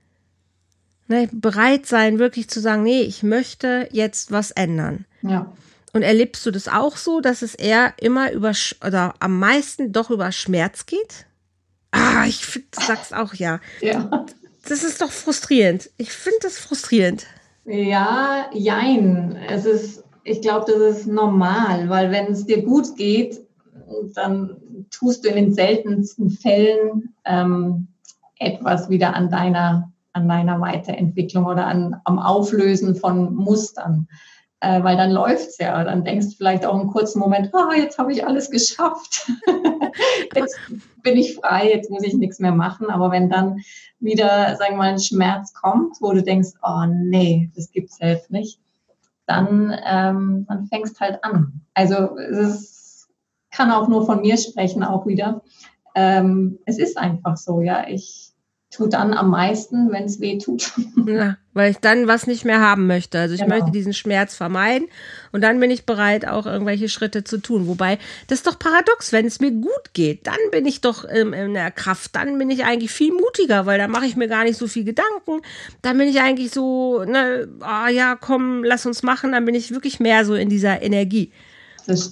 [1.10, 5.06] Ne, bereit sein, wirklich zu sagen, nee, ich möchte jetzt was ändern.
[5.22, 5.50] Ja.
[5.94, 8.52] Und erlebst du das auch so, dass es eher immer über
[8.86, 11.26] oder am meisten doch über Schmerz geht?
[11.92, 13.60] Ah, ich finde, du sagst auch ja.
[13.80, 14.26] Ja.
[14.68, 15.90] Das ist doch frustrierend.
[15.96, 17.24] Ich finde das frustrierend.
[17.64, 19.36] Ja, jein.
[19.48, 23.40] Es ist, ich glaube, das ist normal, weil wenn es dir gut geht,
[24.14, 24.56] dann
[24.90, 27.88] tust du in den seltensten Fällen ähm,
[28.38, 34.08] etwas wieder an deiner an deiner Weiterentwicklung oder an, am Auflösen von Mustern.
[34.60, 35.84] Äh, weil dann läuft es ja.
[35.84, 39.30] Dann denkst du vielleicht auch einen kurzen Moment, ah, jetzt habe ich alles geschafft.
[40.34, 40.58] jetzt
[41.02, 42.90] bin ich frei, jetzt muss ich nichts mehr machen.
[42.90, 43.60] Aber wenn dann
[44.00, 47.98] wieder, sagen wir mal, ein Schmerz kommt, wo du denkst, oh nee, das gibt es
[48.00, 48.60] jetzt nicht,
[49.26, 51.60] dann, ähm, dann fängst halt an.
[51.74, 53.08] Also es
[53.52, 55.42] kann auch nur von mir sprechen, auch wieder.
[55.94, 57.86] Ähm, es ist einfach so, ja.
[57.86, 58.27] Ich
[58.70, 60.72] tut dann am meisten, wenn es weh tut.
[61.06, 63.18] Ja, weil ich dann was nicht mehr haben möchte.
[63.18, 63.54] Also ich genau.
[63.54, 64.88] möchte diesen Schmerz vermeiden
[65.32, 67.66] und dann bin ich bereit, auch irgendwelche Schritte zu tun.
[67.66, 71.32] Wobei, das ist doch paradox, wenn es mir gut geht, dann bin ich doch ähm,
[71.32, 74.44] in der Kraft, dann bin ich eigentlich viel mutiger, weil da mache ich mir gar
[74.44, 75.40] nicht so viel Gedanken.
[75.80, 79.70] Dann bin ich eigentlich so, ne, ah ja, komm, lass uns machen, dann bin ich
[79.70, 81.32] wirklich mehr so in dieser Energie.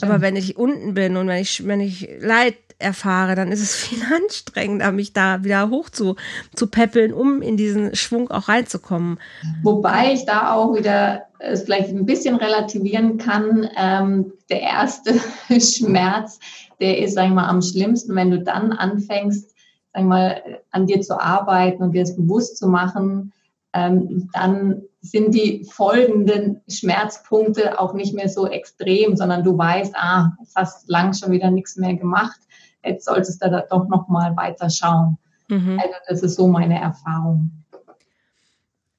[0.02, 3.74] Aber wenn ich unten bin und wenn ich, wenn ich Leid erfahre, dann ist es
[3.86, 6.16] viel anstrengender, mich da wieder hoch zu,
[6.54, 9.18] zu peppeln, um in diesen Schwung auch reinzukommen.
[9.62, 13.68] Wobei ich da auch wieder es vielleicht ein bisschen relativieren kann.
[13.76, 15.14] Ähm, der erste
[15.60, 16.38] Schmerz,
[16.80, 19.54] der ist, sagen wir mal, am schlimmsten, wenn du dann anfängst,
[19.92, 23.32] sagen wir mal, an dir zu arbeiten und dir es bewusst zu machen,
[23.72, 30.32] ähm, dann sind die folgenden Schmerzpunkte auch nicht mehr so extrem, sondern du weißt, ah,
[30.40, 32.40] jetzt hast lang schon wieder nichts mehr gemacht
[32.86, 35.18] jetzt solltest du da doch noch mal weiter schauen.
[35.48, 35.78] Mhm.
[35.80, 37.50] Also das ist so meine Erfahrung.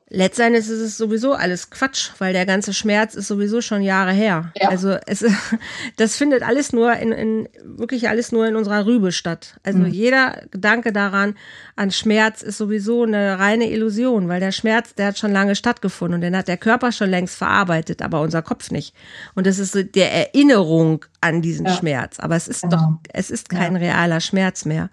[0.10, 4.54] Letztendlich ist es sowieso alles Quatsch, weil der ganze Schmerz ist sowieso schon Jahre her.
[4.56, 4.70] Ja.
[4.70, 5.26] Also es,
[5.98, 9.60] das findet alles nur in, in wirklich alles nur in unserer Rübe statt.
[9.64, 9.88] Also mhm.
[9.88, 11.36] jeder Gedanke daran
[11.76, 16.16] an Schmerz ist sowieso eine reine Illusion, weil der Schmerz, der hat schon lange stattgefunden
[16.16, 18.96] und den hat der Körper schon längst verarbeitet, aber unser Kopf nicht.
[19.36, 21.74] Und das ist so der Erinnerung an diesen ja.
[21.74, 22.18] Schmerz.
[22.20, 22.78] Aber es ist genau.
[22.78, 23.80] doch, es ist kein ja.
[23.80, 24.90] realer Schmerz mehr.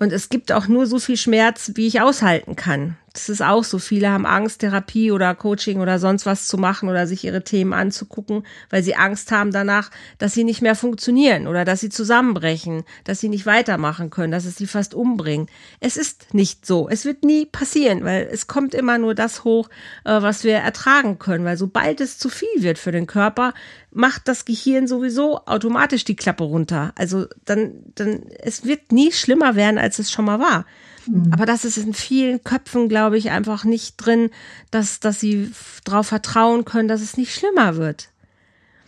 [0.00, 2.96] Und es gibt auch nur so viel Schmerz, wie ich aushalten kann.
[3.14, 3.78] Das ist auch so.
[3.78, 7.72] Viele haben Angst, Therapie oder Coaching oder sonst was zu machen oder sich ihre Themen
[7.72, 12.82] anzugucken, weil sie Angst haben danach, dass sie nicht mehr funktionieren oder dass sie zusammenbrechen,
[13.04, 15.46] dass sie nicht weitermachen können, dass es sie fast umbringen.
[15.78, 16.88] Es ist nicht so.
[16.88, 19.68] Es wird nie passieren, weil es kommt immer nur das hoch,
[20.04, 21.44] äh, was wir ertragen können.
[21.44, 23.54] Weil sobald es zu viel wird für den Körper,
[23.94, 26.92] macht das Gehirn sowieso automatisch die Klappe runter.
[26.96, 30.66] Also dann, dann, es wird nie schlimmer werden, als es schon mal war.
[31.06, 31.32] Mhm.
[31.32, 34.30] Aber das ist in vielen Köpfen, glaube ich, einfach nicht drin,
[34.70, 35.52] dass, dass sie
[35.84, 38.08] darauf vertrauen können, dass es nicht schlimmer wird.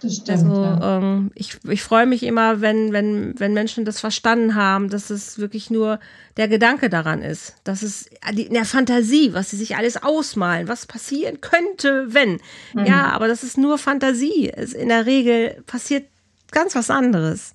[0.02, 0.44] Das stimmt.
[0.44, 0.98] Also, ja.
[0.98, 5.38] ähm, ich, ich freue mich immer, wenn, wenn, wenn Menschen das verstanden haben, dass es
[5.38, 6.00] wirklich nur
[6.36, 7.54] der Gedanke daran ist.
[7.64, 12.40] Dass es in der Fantasie, was sie sich alles ausmalen, was passieren könnte, wenn.
[12.74, 12.84] Mhm.
[12.86, 14.50] Ja, aber das ist nur Fantasie.
[14.54, 16.04] Es, in der Regel passiert
[16.50, 17.54] ganz was anderes.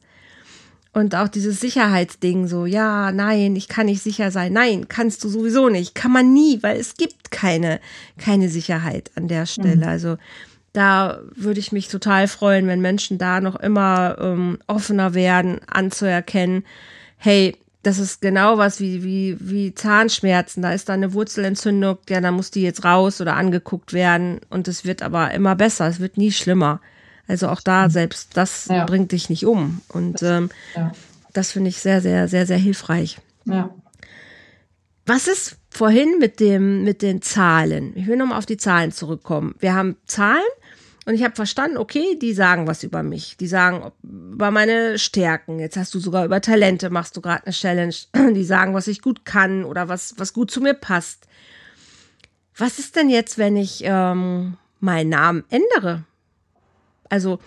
[0.93, 4.51] Und auch dieses Sicherheitsding, so, ja, nein, ich kann nicht sicher sein.
[4.51, 5.95] Nein, kannst du sowieso nicht.
[5.95, 7.79] Kann man nie, weil es gibt keine,
[8.17, 9.77] keine Sicherheit an der Stelle.
[9.77, 9.83] Mhm.
[9.83, 10.17] Also
[10.73, 16.63] da würde ich mich total freuen, wenn Menschen da noch immer ähm, offener werden, anzuerkennen,
[17.17, 20.61] hey, das ist genau was wie, wie, wie Zahnschmerzen.
[20.61, 24.39] Da ist da eine Wurzelentzündung, ja, da muss die jetzt raus oder angeguckt werden.
[24.49, 26.79] Und es wird aber immer besser, es wird nie schlimmer.
[27.27, 28.85] Also auch da, selbst das ja.
[28.85, 29.81] bringt dich nicht um.
[29.87, 30.91] Und ähm, ja.
[31.33, 33.17] das finde ich sehr, sehr, sehr, sehr hilfreich.
[33.45, 33.73] Ja.
[35.05, 37.93] Was ist vorhin mit dem, mit den Zahlen?
[37.95, 39.55] Ich will nochmal auf die Zahlen zurückkommen.
[39.59, 40.41] Wir haben Zahlen
[41.05, 43.35] und ich habe verstanden, okay, die sagen was über mich.
[43.37, 45.59] Die sagen über meine Stärken.
[45.59, 47.95] Jetzt hast du sogar über Talente, machst du gerade eine Challenge.
[48.35, 51.25] Die sagen, was ich gut kann oder was, was gut zu mir passt.
[52.55, 56.03] Was ist denn jetzt, wenn ich ähm, meinen Namen ändere?
[57.09, 57.39] Also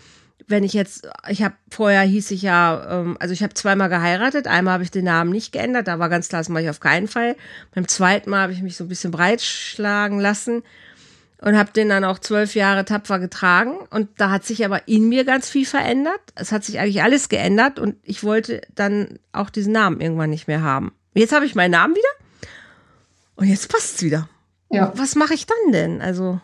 [0.49, 4.47] wenn ich jetzt, ich habe vorher hieß ich ja, ähm, also ich habe zweimal geheiratet,
[4.47, 6.81] einmal habe ich den Namen nicht geändert, da war ganz klar, das mache ich auf
[6.81, 7.37] keinen Fall.
[7.75, 10.63] Beim zweiten Mal habe ich mich so ein bisschen breitschlagen lassen
[11.45, 15.09] und habe den dann auch zwölf Jahre tapfer getragen und da hat sich aber in
[15.09, 16.21] mir ganz viel verändert.
[16.35, 20.49] Es hat sich eigentlich alles geändert und ich wollte dann auch diesen Namen irgendwann nicht
[20.49, 20.93] mehr haben.
[21.13, 22.09] Jetzt habe ich meinen Namen wieder
[23.37, 24.29] und jetzt passt es wieder.
[24.71, 24.93] Ja.
[24.97, 26.01] Was mache ich dann denn?
[26.01, 26.41] Also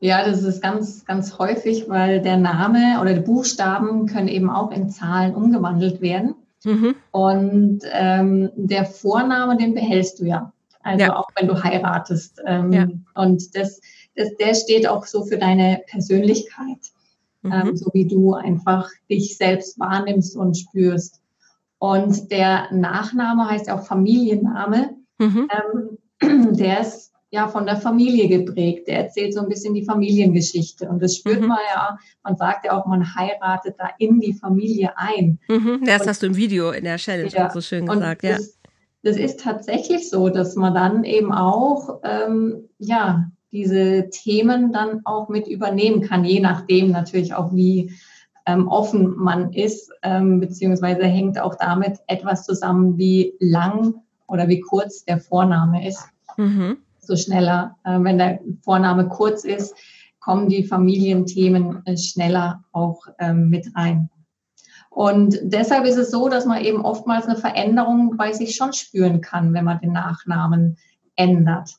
[0.00, 4.70] ja, das ist ganz, ganz häufig, weil der Name oder die Buchstaben können eben auch
[4.70, 6.34] in Zahlen umgewandelt werden.
[6.64, 6.94] Mhm.
[7.10, 10.52] Und ähm, der Vorname, den behältst du ja.
[10.82, 11.16] Also ja.
[11.16, 12.40] auch wenn du heiratest.
[12.46, 12.86] Ähm, ja.
[13.14, 13.80] Und das,
[14.18, 16.78] das, der steht auch so für deine Persönlichkeit.
[17.42, 17.52] Mhm.
[17.52, 21.20] Ähm, so wie du einfach dich selbst wahrnimmst und spürst.
[21.78, 24.96] Und der Nachname heißt auch Familienname.
[25.18, 25.48] Mhm.
[26.20, 28.88] Ähm, der ist ja von der Familie geprägt.
[28.88, 30.88] Der erzählt so ein bisschen die Familiengeschichte.
[30.88, 31.48] Und das spürt mhm.
[31.48, 35.38] man ja, man sagt ja auch, man heiratet da in die Familie ein.
[35.48, 35.84] Mhm.
[35.84, 38.36] Das und, hast du im Video in der Challenge ja, so schön gesagt, ja.
[38.36, 38.58] Das,
[39.04, 45.28] das, ist tatsächlich so, dass man dann eben auch, ähm, ja, diese Themen dann auch
[45.28, 47.92] mit übernehmen kann, je nachdem natürlich auch, wie
[48.46, 53.94] ähm, offen man ist, ähm, beziehungsweise hängt auch damit etwas zusammen, wie lang
[54.26, 56.04] oder wie kurz der Vorname ist.
[56.36, 57.76] Mhm so schneller.
[57.82, 59.74] Äh, wenn der Vorname kurz ist,
[60.20, 64.10] kommen die Familienthemen äh, schneller auch ähm, mit rein.
[64.90, 69.20] Und deshalb ist es so, dass man eben oftmals eine Veränderung bei sich schon spüren
[69.20, 70.76] kann, wenn man den Nachnamen
[71.16, 71.70] ändert.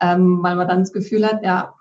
[0.00, 1.74] Ähm, weil man dann das Gefühl hat, ja,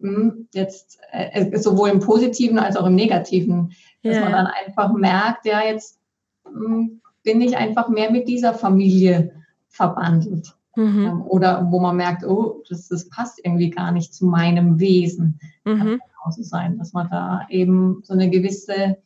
[0.00, 4.22] hm, jetzt äh, sowohl im Positiven als auch im Negativen, dass ja.
[4.22, 6.00] man dann einfach merkt, ja, jetzt
[6.44, 9.32] hm, bin ich einfach mehr mit dieser Familie
[9.68, 10.54] verbandelt.
[10.76, 11.06] Mhm.
[11.06, 15.38] Ähm, oder wo man merkt, oh, das, das passt irgendwie gar nicht zu meinem Wesen.
[15.64, 15.78] Mhm.
[15.78, 18.96] Kann genauso sein, dass man da eben so eine gewisse,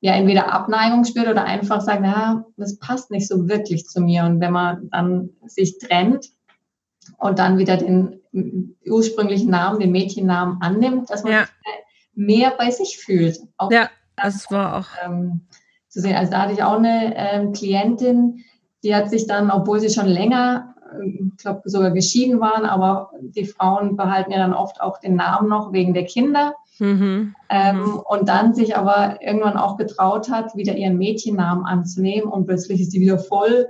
[0.00, 4.24] ja, entweder Abneigung spürt oder einfach sagt, ja, das passt nicht so wirklich zu mir.
[4.24, 6.30] Und wenn man dann sich trennt
[7.18, 8.20] und dann wieder den
[8.86, 11.44] ursprünglichen Namen, den Mädchennamen annimmt, dass man ja.
[12.14, 13.38] mehr bei sich fühlt.
[13.56, 14.86] Auch ja, das war auch.
[15.04, 15.42] Ähm,
[15.88, 16.16] zu sehen.
[16.16, 18.44] Also da hatte ich auch eine ähm, Klientin,
[18.82, 23.44] die hat sich dann, obwohl sie schon länger, ich glaube sogar geschieden waren, aber die
[23.44, 26.54] Frauen behalten ja dann oft auch den Namen noch wegen der Kinder.
[26.78, 27.34] Mhm.
[27.50, 27.98] Ähm, mhm.
[28.08, 32.92] und dann sich aber irgendwann auch getraut hat, wieder ihren Mädchennamen anzunehmen und plötzlich ist
[32.92, 33.66] sie wieder voll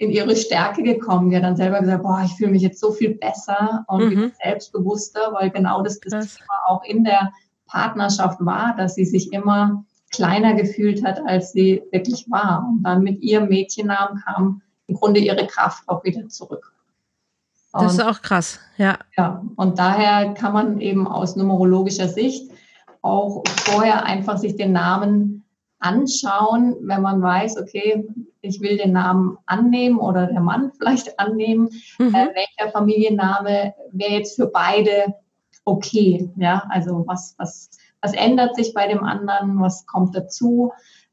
[0.00, 1.28] in ihre Stärke gekommen.
[1.28, 4.32] Die hat dann selber gesagt, boah, ich fühle mich jetzt so viel besser und mhm.
[4.42, 7.30] selbstbewusster, weil genau das, das Thema auch in der
[7.66, 12.66] Partnerschaft war, dass sie sich immer kleiner gefühlt hat, als sie wirklich war.
[12.66, 16.72] Und dann mit ihrem Mädchennamen kam im Grunde ihre Kraft auch wieder zurück.
[17.72, 18.98] Und, das ist auch krass, ja.
[19.18, 22.50] Ja, und daher kann man eben aus numerologischer Sicht
[23.02, 25.44] auch vorher einfach sich den Namen
[25.78, 28.08] anschauen, wenn man weiß, okay,
[28.42, 32.14] ich will den Namen annehmen oder der Mann vielleicht annehmen, mhm.
[32.14, 35.14] äh, welcher Familienname wäre jetzt für beide
[35.64, 37.70] okay, ja, also was, was,
[38.00, 40.72] was ändert sich bei dem anderen, was kommt dazu,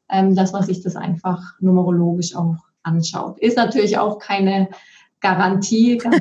[0.09, 3.39] ähm, dass man sich das einfach numerologisch auch anschaut.
[3.39, 4.69] Ist natürlich auch keine
[5.19, 6.13] Garantie, klar,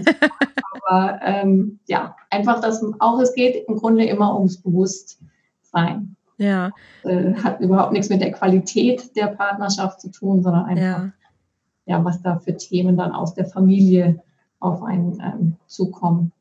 [0.86, 6.16] aber ähm, ja, einfach, dass auch es geht im Grunde immer ums Bewusstsein.
[6.39, 6.72] Ja.
[7.03, 11.12] Äh, hat überhaupt nichts mit der Qualität der Partnerschaft zu tun, sondern einfach, ja,
[11.87, 14.22] ja was da für Themen dann aus der Familie
[14.61, 16.32] auf einen ähm, zukommen.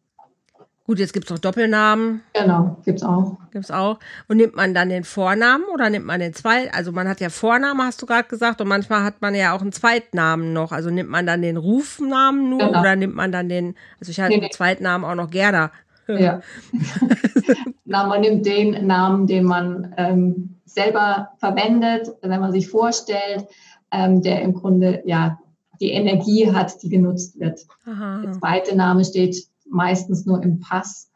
[0.88, 2.22] Gut, jetzt gibt es noch Doppelnamen.
[2.34, 3.38] Genau, gibt es auch.
[3.52, 3.98] Gibt es auch.
[4.28, 6.70] Und nimmt man dann den Vornamen oder nimmt man den Zweiten?
[6.76, 9.62] Also man hat ja Vornamen, hast du gerade gesagt, und manchmal hat man ja auch
[9.62, 10.72] einen Zweitnamen noch.
[10.72, 12.82] Also nimmt man dann den Rufnamen nur genau.
[12.82, 15.72] oder nimmt man dann den, also ich hatte nee, den Zweitnamen auch noch Gerda.
[16.08, 16.42] Ja.
[17.86, 23.48] Na, man nimmt den Namen, den man ähm, selber verwendet, wenn man sich vorstellt,
[23.92, 25.40] ähm, der im Grunde ja
[25.80, 27.66] die Energie hat, die genutzt wird.
[27.86, 28.22] Aha.
[28.22, 31.10] Der zweite Name steht meistens nur im Pass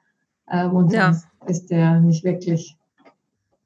[0.51, 1.13] ähm, und ja.
[1.13, 2.77] sonst ist der nicht wirklich.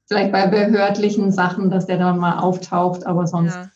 [0.05, 3.69] Vielleicht bei behördlichen Sachen, dass der dann mal auftaucht, aber sonst, ja.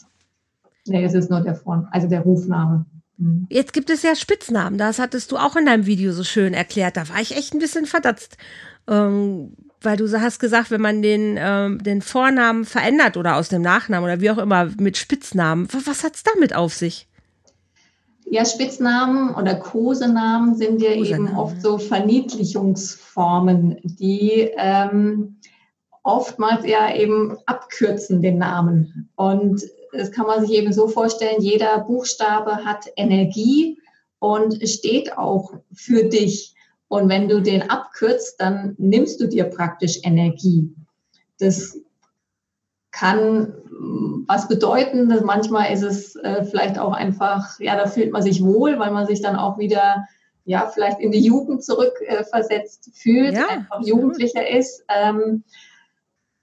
[0.85, 2.85] nee, es ist nur der Vorn, also der Rufname.
[3.17, 3.47] Mhm.
[3.49, 6.97] Jetzt gibt es ja Spitznamen, das hattest du auch in deinem Video so schön erklärt.
[6.97, 8.37] Da war ich echt ein bisschen verdutzt.
[8.87, 13.61] Ähm, weil du hast gesagt, wenn man den, ähm, den Vornamen verändert oder aus dem
[13.61, 17.07] Nachnamen oder wie auch immer mit Spitznamen, was hat es damit auf sich?
[18.25, 21.27] Ja, Spitznamen oder Kosenamen sind ja Kosenamen.
[21.27, 25.37] eben oft so Verniedlichungsformen, die ähm,
[26.03, 29.09] oftmals ja eben abkürzen den Namen.
[29.15, 29.61] Und
[29.91, 33.79] das kann man sich eben so vorstellen, jeder Buchstabe hat Energie
[34.19, 36.55] und steht auch für dich.
[36.87, 40.73] Und wenn du den abkürzt, dann nimmst du dir praktisch Energie.
[41.39, 41.79] Das
[42.91, 43.53] kann
[44.27, 45.13] was bedeuten.
[45.23, 49.05] Manchmal ist es äh, vielleicht auch einfach, ja, da fühlt man sich wohl, weil man
[49.05, 50.07] sich dann auch wieder,
[50.45, 54.83] ja, vielleicht in die Jugend zurückversetzt äh, fühlt, ja, einfach jugendlicher ist.
[54.89, 55.43] Ähm,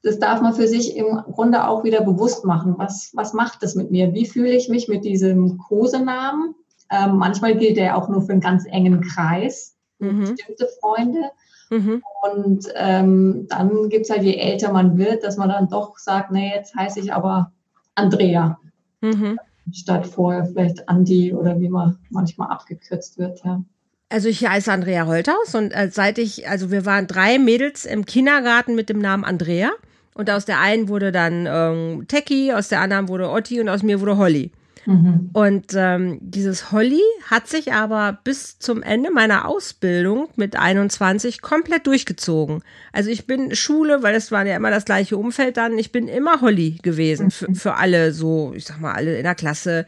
[0.05, 2.75] das darf man für sich im Grunde auch wieder bewusst machen.
[2.77, 4.13] Was, was macht das mit mir?
[4.13, 6.55] Wie fühle ich mich mit diesem Kosenamen?
[6.91, 10.21] Ähm, manchmal gilt der auch nur für einen ganz engen Kreis, mhm.
[10.21, 11.31] bestimmte Freunde.
[11.71, 12.03] Mhm.
[12.23, 16.31] Und ähm, dann gibt es halt, je älter man wird, dass man dann doch sagt,
[16.31, 17.53] nee, jetzt heiße ich aber
[17.95, 18.59] Andrea.
[19.01, 19.39] Mhm.
[19.73, 23.63] Statt vorher vielleicht Andi oder wie man manchmal abgekürzt wird, ja.
[24.11, 28.05] Also ich heiße Andrea Holthaus und äh, seit ich, also wir waren drei Mädels im
[28.05, 29.71] Kindergarten mit dem Namen Andrea
[30.15, 33.83] und aus der einen wurde dann ähm, Techie, aus der anderen wurde Otti und aus
[33.83, 34.53] mir wurde Holly.
[34.87, 35.31] Mhm.
[35.33, 37.01] Und ähm, dieses Holly
[37.31, 42.63] hat sich aber bis zum Ende meiner Ausbildung mit 21 komplett durchgezogen.
[42.93, 46.09] Also ich bin Schule, weil es war ja immer das gleiche Umfeld dann, ich bin
[46.09, 47.55] immer Holly gewesen für, mhm.
[47.55, 49.87] für alle so, ich sag mal, alle in der Klasse.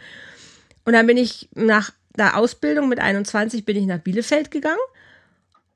[0.85, 4.77] Und dann bin ich nach der Ausbildung mit 21 bin ich nach Bielefeld gegangen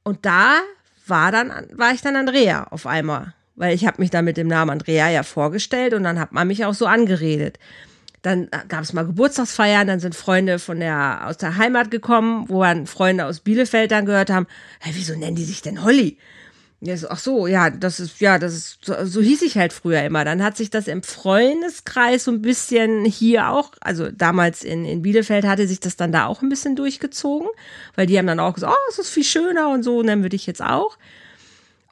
[0.03, 0.55] und da
[1.07, 4.49] war dann war ich dann Andrea auf einmal, weil ich habe mich dann mit dem
[4.49, 7.59] Namen Andrea ja vorgestellt und dann hat man mich auch so angeredet.
[8.23, 12.63] Dann gab es mal Geburtstagsfeiern, dann sind Freunde von der, aus der Heimat gekommen, wo
[12.63, 14.47] dann Freunde aus Bielefeld dann gehört haben,
[14.81, 16.17] hey, wieso nennen die sich denn Holly?
[16.81, 20.03] So, ach so, ja, das ist, ja, das ist, so, so hieß ich halt früher
[20.05, 20.25] immer.
[20.25, 25.03] Dann hat sich das im Freundeskreis so ein bisschen hier auch, also damals in, in
[25.03, 27.49] Bielefeld hatte sich das dann da auch ein bisschen durchgezogen,
[27.95, 30.31] weil die haben dann auch gesagt, oh, es ist viel schöner und so, nennen wir
[30.31, 30.97] dich jetzt auch.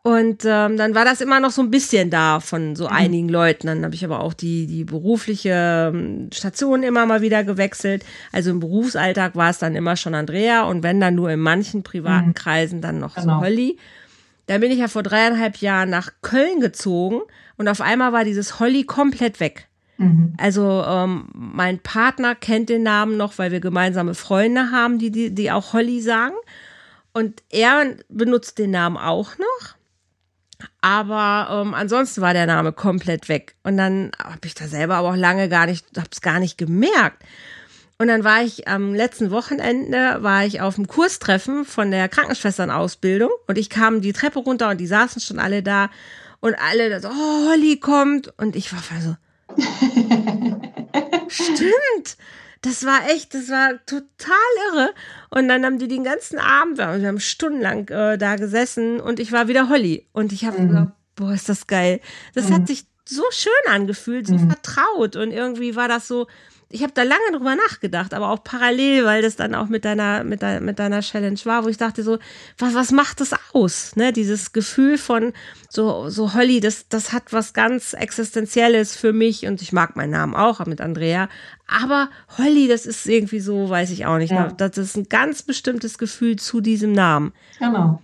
[0.08, 2.92] Und ähm, dann war das immer noch so ein bisschen da von so mhm.
[2.94, 3.66] einigen Leuten.
[3.66, 8.06] Dann habe ich aber auch die, die berufliche ähm, Station immer mal wieder gewechselt.
[8.32, 11.82] Also im Berufsalltag war es dann immer schon Andrea und wenn dann nur in manchen
[11.82, 12.34] privaten mhm.
[12.34, 13.34] Kreisen dann noch genau.
[13.34, 13.76] so Holly.
[14.46, 17.20] Dann bin ich ja vor dreieinhalb Jahren nach Köln gezogen
[17.58, 19.68] und auf einmal war dieses Holly komplett weg.
[19.98, 20.32] Mhm.
[20.38, 25.34] Also ähm, mein Partner kennt den Namen noch, weil wir gemeinsame Freunde haben, die, die,
[25.34, 26.36] die auch Holly sagen.
[27.12, 29.77] Und er benutzt den Namen auch noch.
[30.80, 33.54] Aber ähm, ansonsten war der Name komplett weg.
[33.62, 36.58] Und dann habe ich da selber aber auch lange gar nicht, habe es gar nicht
[36.58, 37.22] gemerkt.
[38.00, 43.30] Und dann war ich am letzten Wochenende, war ich auf dem Kurstreffen von der Krankenschwesternausbildung
[43.48, 45.90] und ich kam die Treppe runter und die saßen schon alle da
[46.38, 48.32] und alle so, oh, Holly kommt.
[48.38, 49.16] Und ich war so,
[51.28, 52.16] stimmt.
[52.62, 54.36] Das war echt, das war total
[54.72, 54.94] irre.
[55.30, 59.32] Und dann haben die den ganzen Abend, wir haben stundenlang äh, da gesessen und ich
[59.32, 60.08] war wieder Holly.
[60.12, 60.68] Und ich habe mhm.
[60.68, 62.00] gesagt, boah, ist das geil.
[62.34, 62.54] Das mhm.
[62.54, 64.50] hat sich so schön angefühlt, so mhm.
[64.50, 65.16] vertraut.
[65.16, 66.26] Und irgendwie war das so,
[66.70, 70.22] ich habe da lange drüber nachgedacht, aber auch parallel, weil das dann auch mit deiner,
[70.22, 72.18] mit deiner, mit deiner Challenge war, wo ich dachte so,
[72.58, 73.96] was, was macht das aus?
[73.96, 75.32] Ne, dieses Gefühl von
[75.70, 80.10] so, so Holly, das, das hat was ganz Existenzielles für mich und ich mag meinen
[80.10, 81.30] Namen auch mit Andrea.
[81.66, 84.32] Aber Holly, das ist irgendwie so, weiß ich auch nicht.
[84.32, 84.48] Ja.
[84.48, 87.32] Das ist ein ganz bestimmtes Gefühl zu diesem Namen.
[87.58, 88.02] Genau.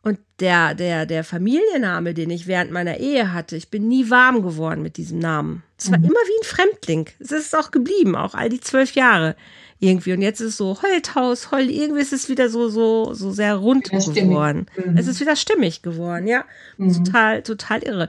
[0.00, 4.42] Und der, der, der Familienname, den ich während meiner Ehe hatte, ich bin nie warm
[4.42, 5.62] geworden mit diesem Namen.
[5.78, 6.04] Es war mhm.
[6.04, 7.06] immer wie ein Fremdling.
[7.20, 9.36] Es ist auch geblieben, auch all die zwölf Jahre
[9.78, 10.12] irgendwie.
[10.12, 13.54] Und jetzt ist es so Holthaus, Holl, irgendwie ist es wieder so, so, so sehr
[13.54, 14.66] rund ja, geworden.
[14.76, 14.96] Mhm.
[14.96, 16.44] Es ist wieder stimmig geworden, ja.
[16.78, 17.04] Mhm.
[17.04, 18.08] Total, total irre.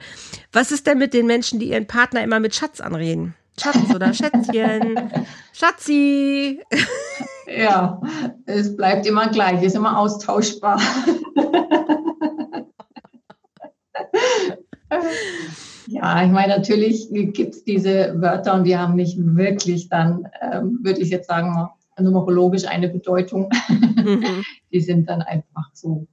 [0.51, 3.35] Was ist denn mit den Menschen, die ihren Partner immer mit Schatz anreden?
[3.61, 5.11] Schatz oder Schätzchen,
[5.53, 6.61] Schatzi.
[7.45, 8.01] Ja,
[8.45, 10.81] es bleibt immer gleich, ist immer austauschbar.
[15.87, 20.79] ja, ich meine, natürlich gibt es diese Wörter und die haben nicht wirklich dann, ähm,
[20.83, 21.69] würde ich jetzt sagen,
[21.99, 23.49] numerologisch eine Bedeutung.
[23.69, 24.43] Mhm.
[24.71, 26.07] die sind dann einfach so.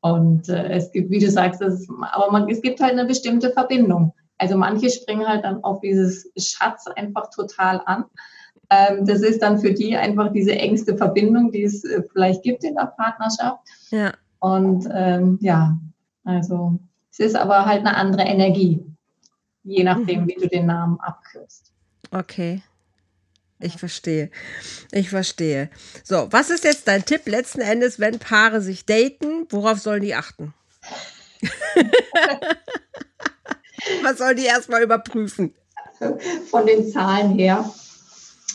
[0.00, 3.50] Und äh, es gibt, wie du sagst, das, aber man, es gibt halt eine bestimmte
[3.50, 4.14] Verbindung.
[4.38, 8.06] Also manche springen halt dann auf dieses Schatz einfach total an.
[8.70, 12.64] Ähm, das ist dann für die einfach diese engste Verbindung, die es äh, vielleicht gibt
[12.64, 13.60] in der Partnerschaft.
[13.90, 14.12] Ja.
[14.38, 15.78] Und ähm, ja,
[16.24, 16.78] also
[17.10, 18.84] es ist aber halt eine andere Energie,
[19.62, 20.28] je nachdem, mhm.
[20.28, 21.72] wie du den Namen abkürzt.
[22.10, 22.62] Okay.
[23.62, 24.30] Ich verstehe.
[24.90, 25.68] Ich verstehe.
[26.02, 29.46] So, was ist jetzt dein Tipp letzten Endes, wenn Paare sich daten?
[29.50, 30.54] Worauf sollen die achten?
[34.02, 35.52] was sollen die erstmal überprüfen?
[36.50, 37.70] Von den Zahlen her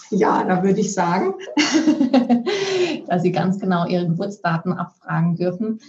[0.09, 1.33] ja, da würde ich sagen,
[3.07, 5.79] dass Sie ganz genau Ihre Geburtsdaten abfragen dürfen.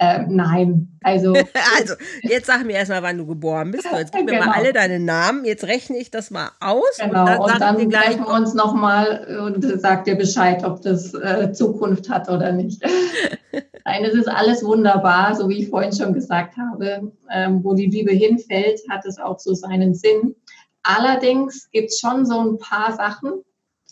[0.00, 1.32] Ähm, nein, also.
[1.76, 3.84] also, jetzt sag mir erstmal, wann du geboren bist.
[3.90, 4.40] Jetzt gib genau.
[4.40, 4.58] mir mal genau.
[4.58, 5.44] alle deine Namen.
[5.44, 6.84] Jetzt rechne ich das mal aus.
[6.98, 11.14] Genau, und dann, und dann gleich wir uns nochmal und sagt dir Bescheid, ob das
[11.14, 12.80] äh, Zukunft hat oder nicht.
[13.84, 17.10] Nein, es ist alles wunderbar, so wie ich vorhin schon gesagt habe.
[17.32, 20.36] Ähm, wo die Liebe hinfällt, hat es auch so seinen Sinn.
[20.84, 23.42] Allerdings gibt es schon so ein paar Sachen,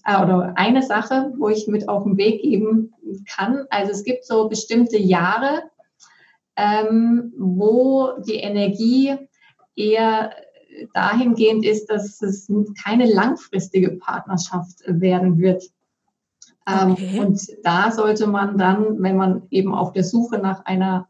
[0.06, 2.94] äh, oder eine Sache, wo ich mit auf den Weg geben
[3.28, 3.66] kann.
[3.70, 5.62] Also es gibt so bestimmte Jahre,
[6.56, 9.16] ähm, wo die Energie
[9.74, 10.32] eher
[10.94, 12.50] dahingehend ist, dass es
[12.82, 15.64] keine langfristige Partnerschaft werden wird.
[16.66, 17.20] Ähm, okay.
[17.20, 21.08] Und da sollte man dann, wenn man eben auf der Suche nach einer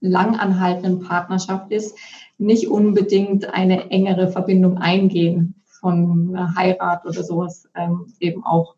[0.00, 1.96] langanhaltenden Partnerschaft ist,
[2.38, 8.76] nicht unbedingt eine engere Verbindung eingehen von Heirat oder sowas ähm, eben auch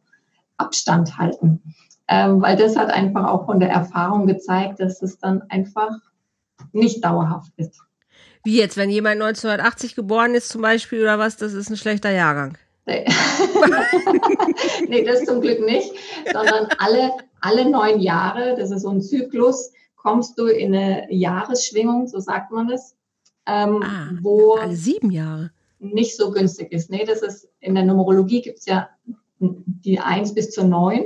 [0.57, 1.75] Abstand halten.
[2.09, 5.91] Ähm, weil das hat einfach auch von der Erfahrung gezeigt, dass es dann einfach
[6.73, 7.81] nicht dauerhaft ist.
[8.45, 12.11] Wie jetzt, wenn jemand 1980 geboren ist zum Beispiel oder was, das ist ein schlechter
[12.11, 12.59] Jahrgang.
[12.87, 13.07] Nee,
[14.89, 15.93] nee das zum Glück nicht,
[16.31, 22.07] sondern alle, alle neun Jahre, das ist so ein Zyklus, kommst du in eine Jahresschwingung,
[22.07, 22.95] so sagt man es.
[23.47, 26.91] Ähm, ah, wo alle sieben Jahre nicht so günstig ist.
[26.91, 28.89] Nee, das ist in der Numerologie gibt es ja
[29.39, 31.05] die 1 bis zur 9,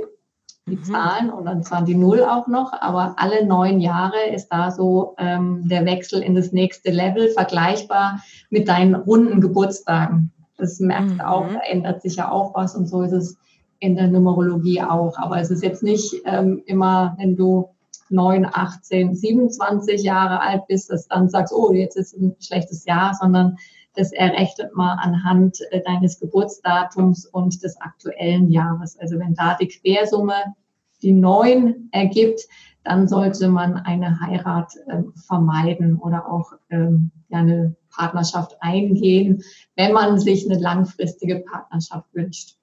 [0.69, 0.83] die mhm.
[0.83, 5.15] Zahlen und dann zwar die 0 auch noch, aber alle neun Jahre ist da so
[5.17, 10.31] ähm, der Wechsel in das nächste Level vergleichbar mit deinen runden Geburtstagen.
[10.57, 11.21] Das merkt mhm.
[11.21, 13.37] auch, da ändert sich ja auch was und so ist es
[13.79, 15.17] in der Numerologie auch.
[15.17, 17.69] Aber es ist jetzt nicht ähm, immer, wenn du
[18.09, 23.13] 9, 18, 27 Jahre alt bist, dass dann sagst, oh, jetzt ist ein schlechtes Jahr,
[23.13, 23.57] sondern
[23.99, 28.97] das errechnet man anhand äh, deines Geburtsdatums und des aktuellen Jahres.
[28.97, 30.55] Also wenn da die Quersumme
[31.01, 32.41] die neun ergibt,
[32.85, 39.43] dann sollte man eine Heirat äh, vermeiden oder auch ähm, ja, eine Partnerschaft eingehen,
[39.75, 42.55] wenn man sich eine langfristige Partnerschaft wünscht.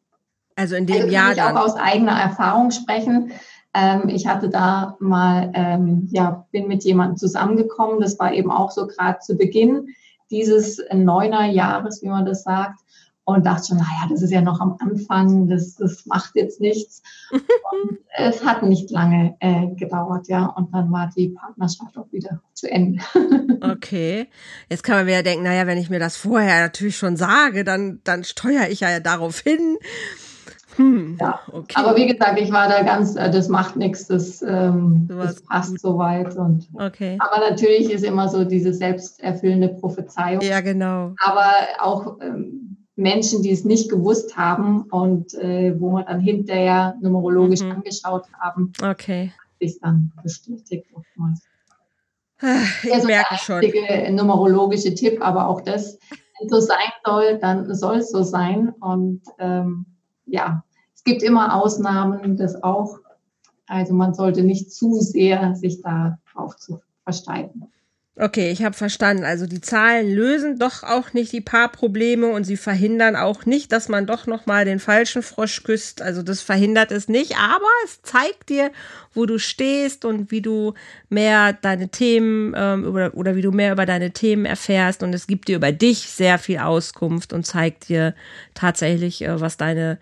[0.55, 1.57] Also in dem also Jahr ich dann.
[1.57, 3.33] auch aus eigener Erfahrung sprechen.
[3.75, 8.01] Ähm, ich hatte da mal, ähm, ja, bin mit jemandem zusammengekommen.
[8.01, 9.89] Das war eben auch so gerade zu Beginn
[10.31, 12.81] dieses Neuner-Jahres, wie man das sagt,
[13.27, 17.03] und dachte schon, naja, das ist ja noch am Anfang, das, das macht jetzt nichts.
[17.33, 22.41] Und es hat nicht lange äh, gedauert, ja, und dann war die Partnerschaft auch wieder
[22.55, 23.03] zu Ende.
[23.61, 24.29] okay,
[24.71, 28.01] jetzt kann man wieder denken, naja, wenn ich mir das vorher natürlich schon sage, dann,
[28.05, 29.77] dann steuere ich ja darauf hin.
[30.77, 31.75] Hm, ja, okay.
[31.75, 35.81] aber wie gesagt, ich war da ganz, äh, das macht nichts, das, ähm, das passt
[35.81, 36.37] soweit.
[36.37, 37.17] Und, okay.
[37.21, 40.43] Aber natürlich ist immer so diese selbsterfüllende Prophezeiung.
[40.43, 41.15] Ja, genau.
[41.19, 41.51] Aber
[41.81, 47.61] auch, ähm, Menschen, die es nicht gewusst haben und äh, wo wir dann hinterher numerologisch
[47.61, 47.73] mhm.
[47.73, 49.33] angeschaut haben, okay.
[49.61, 51.43] sich dann bestätigt oftmals.
[52.83, 53.63] Ich also merke schon.
[54.15, 55.99] numerologische Tipp, aber auch das,
[56.39, 58.71] wenn so sein soll, dann soll es so sein.
[58.81, 59.87] Und ähm,
[60.27, 60.66] ja, es
[61.07, 62.99] gibt immer Ausnahmen, das auch.
[63.67, 67.69] Also man sollte nicht zu sehr sich darauf zu versteifen.
[68.19, 69.25] Okay, ich habe verstanden.
[69.25, 73.73] Also die Zahlen lösen doch auch nicht die paar Probleme und sie verhindern auch nicht,
[73.73, 76.01] dass man doch noch mal den falschen Frosch küsst.
[76.01, 78.71] Also das verhindert es nicht, aber es zeigt dir,
[79.13, 80.73] wo du stehst und wie du
[81.11, 85.27] mehr deine Themen ähm, über, oder wie du mehr über deine Themen erfährst und es
[85.27, 88.15] gibt dir über dich sehr viel Auskunft und zeigt dir
[88.55, 89.99] tatsächlich, äh, was deine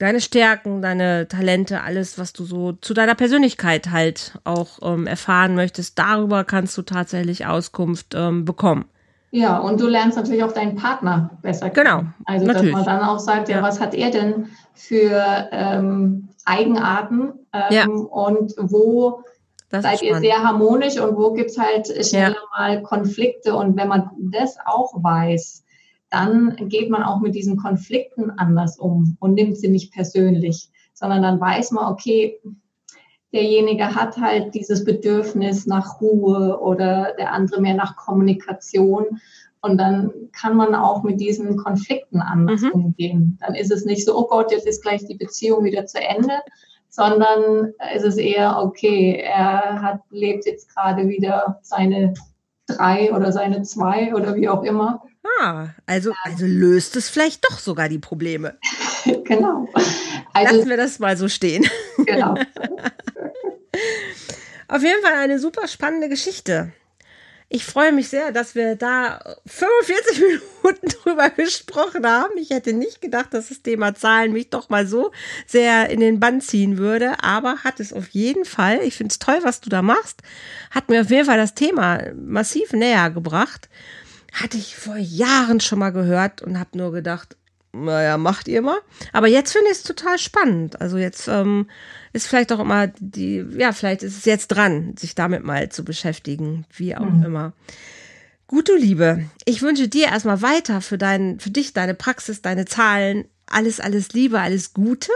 [0.00, 5.54] deine Stärken, deine Talente, alles, was du so zu deiner Persönlichkeit halt auch ähm, erfahren
[5.54, 8.86] möchtest, darüber kannst du tatsächlich Auskunft ähm, bekommen.
[9.30, 11.86] Ja, und du lernst natürlich auch deinen Partner besser kennen.
[11.86, 12.04] Genau.
[12.24, 12.74] Also, natürlich.
[12.74, 17.62] dass man dann auch sagt, ja, ja was hat er denn für ähm, Eigenarten ähm,
[17.70, 17.86] ja.
[17.86, 19.22] und wo
[19.70, 22.58] seid ihr sehr harmonisch und wo gibt es halt schneller ja.
[22.58, 23.54] mal Konflikte.
[23.54, 25.62] Und wenn man das auch weiß,
[26.10, 31.22] dann geht man auch mit diesen Konflikten anders um und nimmt sie nicht persönlich, sondern
[31.22, 32.40] dann weiß man, okay,
[33.32, 39.20] derjenige hat halt dieses Bedürfnis nach Ruhe oder der andere mehr nach Kommunikation.
[39.62, 42.70] Und dann kann man auch mit diesen Konflikten anders mhm.
[42.70, 43.38] umgehen.
[43.40, 46.40] Dann ist es nicht so, oh Gott, jetzt ist gleich die Beziehung wieder zu Ende,
[46.88, 52.14] sondern es ist eher, okay, er hat, lebt jetzt gerade wieder seine
[52.66, 55.02] drei oder seine zwei oder wie auch immer.
[55.40, 58.58] Ah, also, also löst es vielleicht doch sogar die Probleme.
[59.24, 59.68] genau.
[60.32, 61.66] Also, Lassen wir das mal so stehen.
[61.98, 62.34] Genau.
[64.68, 66.72] Auf jeden Fall eine super spannende Geschichte.
[67.52, 70.20] Ich freue mich sehr, dass wir da 45
[70.62, 72.38] Minuten drüber gesprochen haben.
[72.38, 75.10] Ich hätte nicht gedacht, dass das Thema Zahlen mich doch mal so
[75.48, 78.80] sehr in den Bann ziehen würde, aber hat es auf jeden Fall.
[78.84, 80.22] Ich finde es toll, was du da machst.
[80.70, 83.68] Hat mir auf jeden Fall das Thema massiv näher gebracht.
[84.32, 87.36] Hatte ich vor Jahren schon mal gehört und habe nur gedacht,
[87.72, 88.78] naja, macht ihr mal.
[89.12, 90.80] Aber jetzt finde ich es total spannend.
[90.80, 91.68] Also jetzt ähm,
[92.12, 95.84] ist vielleicht auch immer die, ja, vielleicht ist es jetzt dran, sich damit mal zu
[95.84, 97.24] beschäftigen, wie auch mhm.
[97.24, 97.52] immer.
[98.48, 102.64] Gut, du Liebe, ich wünsche dir erstmal weiter für dein, für dich, deine Praxis, deine
[102.64, 105.12] Zahlen, alles, alles Liebe, alles Gute.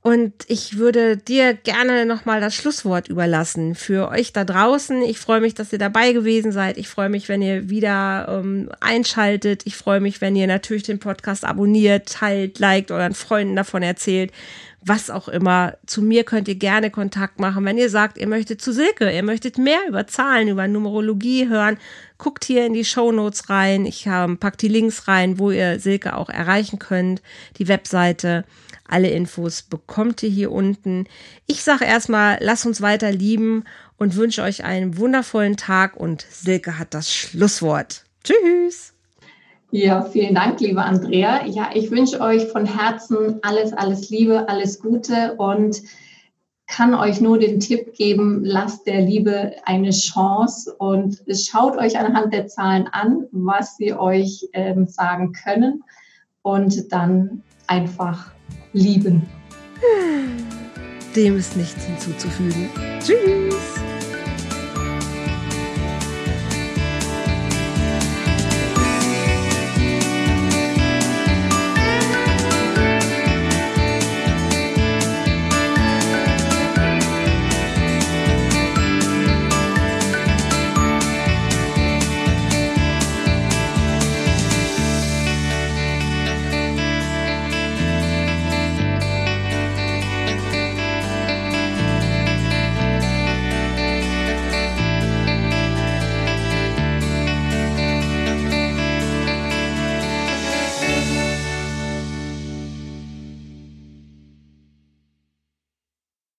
[0.00, 5.02] Und ich würde dir gerne nochmal das Schlusswort überlassen für euch da draußen.
[5.02, 6.78] Ich freue mich, dass ihr dabei gewesen seid.
[6.78, 9.62] Ich freue mich, wenn ihr wieder ähm, einschaltet.
[9.66, 14.32] Ich freue mich, wenn ihr natürlich den Podcast abonniert, teilt, liked, euren Freunden davon erzählt.
[14.88, 15.76] Was auch immer.
[15.84, 17.62] Zu mir könnt ihr gerne Kontakt machen.
[17.66, 21.76] Wenn ihr sagt, ihr möchtet zu Silke, ihr möchtet mehr über Zahlen, über Numerologie hören,
[22.16, 23.84] guckt hier in die Show Notes rein.
[23.84, 27.20] Ich ähm, pack die Links rein, wo ihr Silke auch erreichen könnt.
[27.58, 28.46] Die Webseite.
[28.90, 31.06] Alle Infos bekommt ihr hier unten.
[31.46, 33.64] Ich sage erstmal, lasst uns weiter lieben
[33.98, 38.04] und wünsche euch einen wundervollen Tag und Silke hat das Schlusswort.
[38.24, 38.94] Tschüss.
[39.70, 41.44] Ja, vielen Dank, liebe Andrea.
[41.44, 45.82] Ja, ich wünsche euch von Herzen alles, alles Liebe, alles Gute und
[46.66, 52.32] kann euch nur den Tipp geben, lasst der Liebe eine Chance und schaut euch anhand
[52.32, 55.82] der Zahlen an, was sie euch ähm, sagen können
[56.42, 58.30] und dann einfach
[58.72, 59.28] lieben.
[61.14, 62.70] Dem ist nichts hinzuzufügen.
[63.00, 63.77] Tschüss.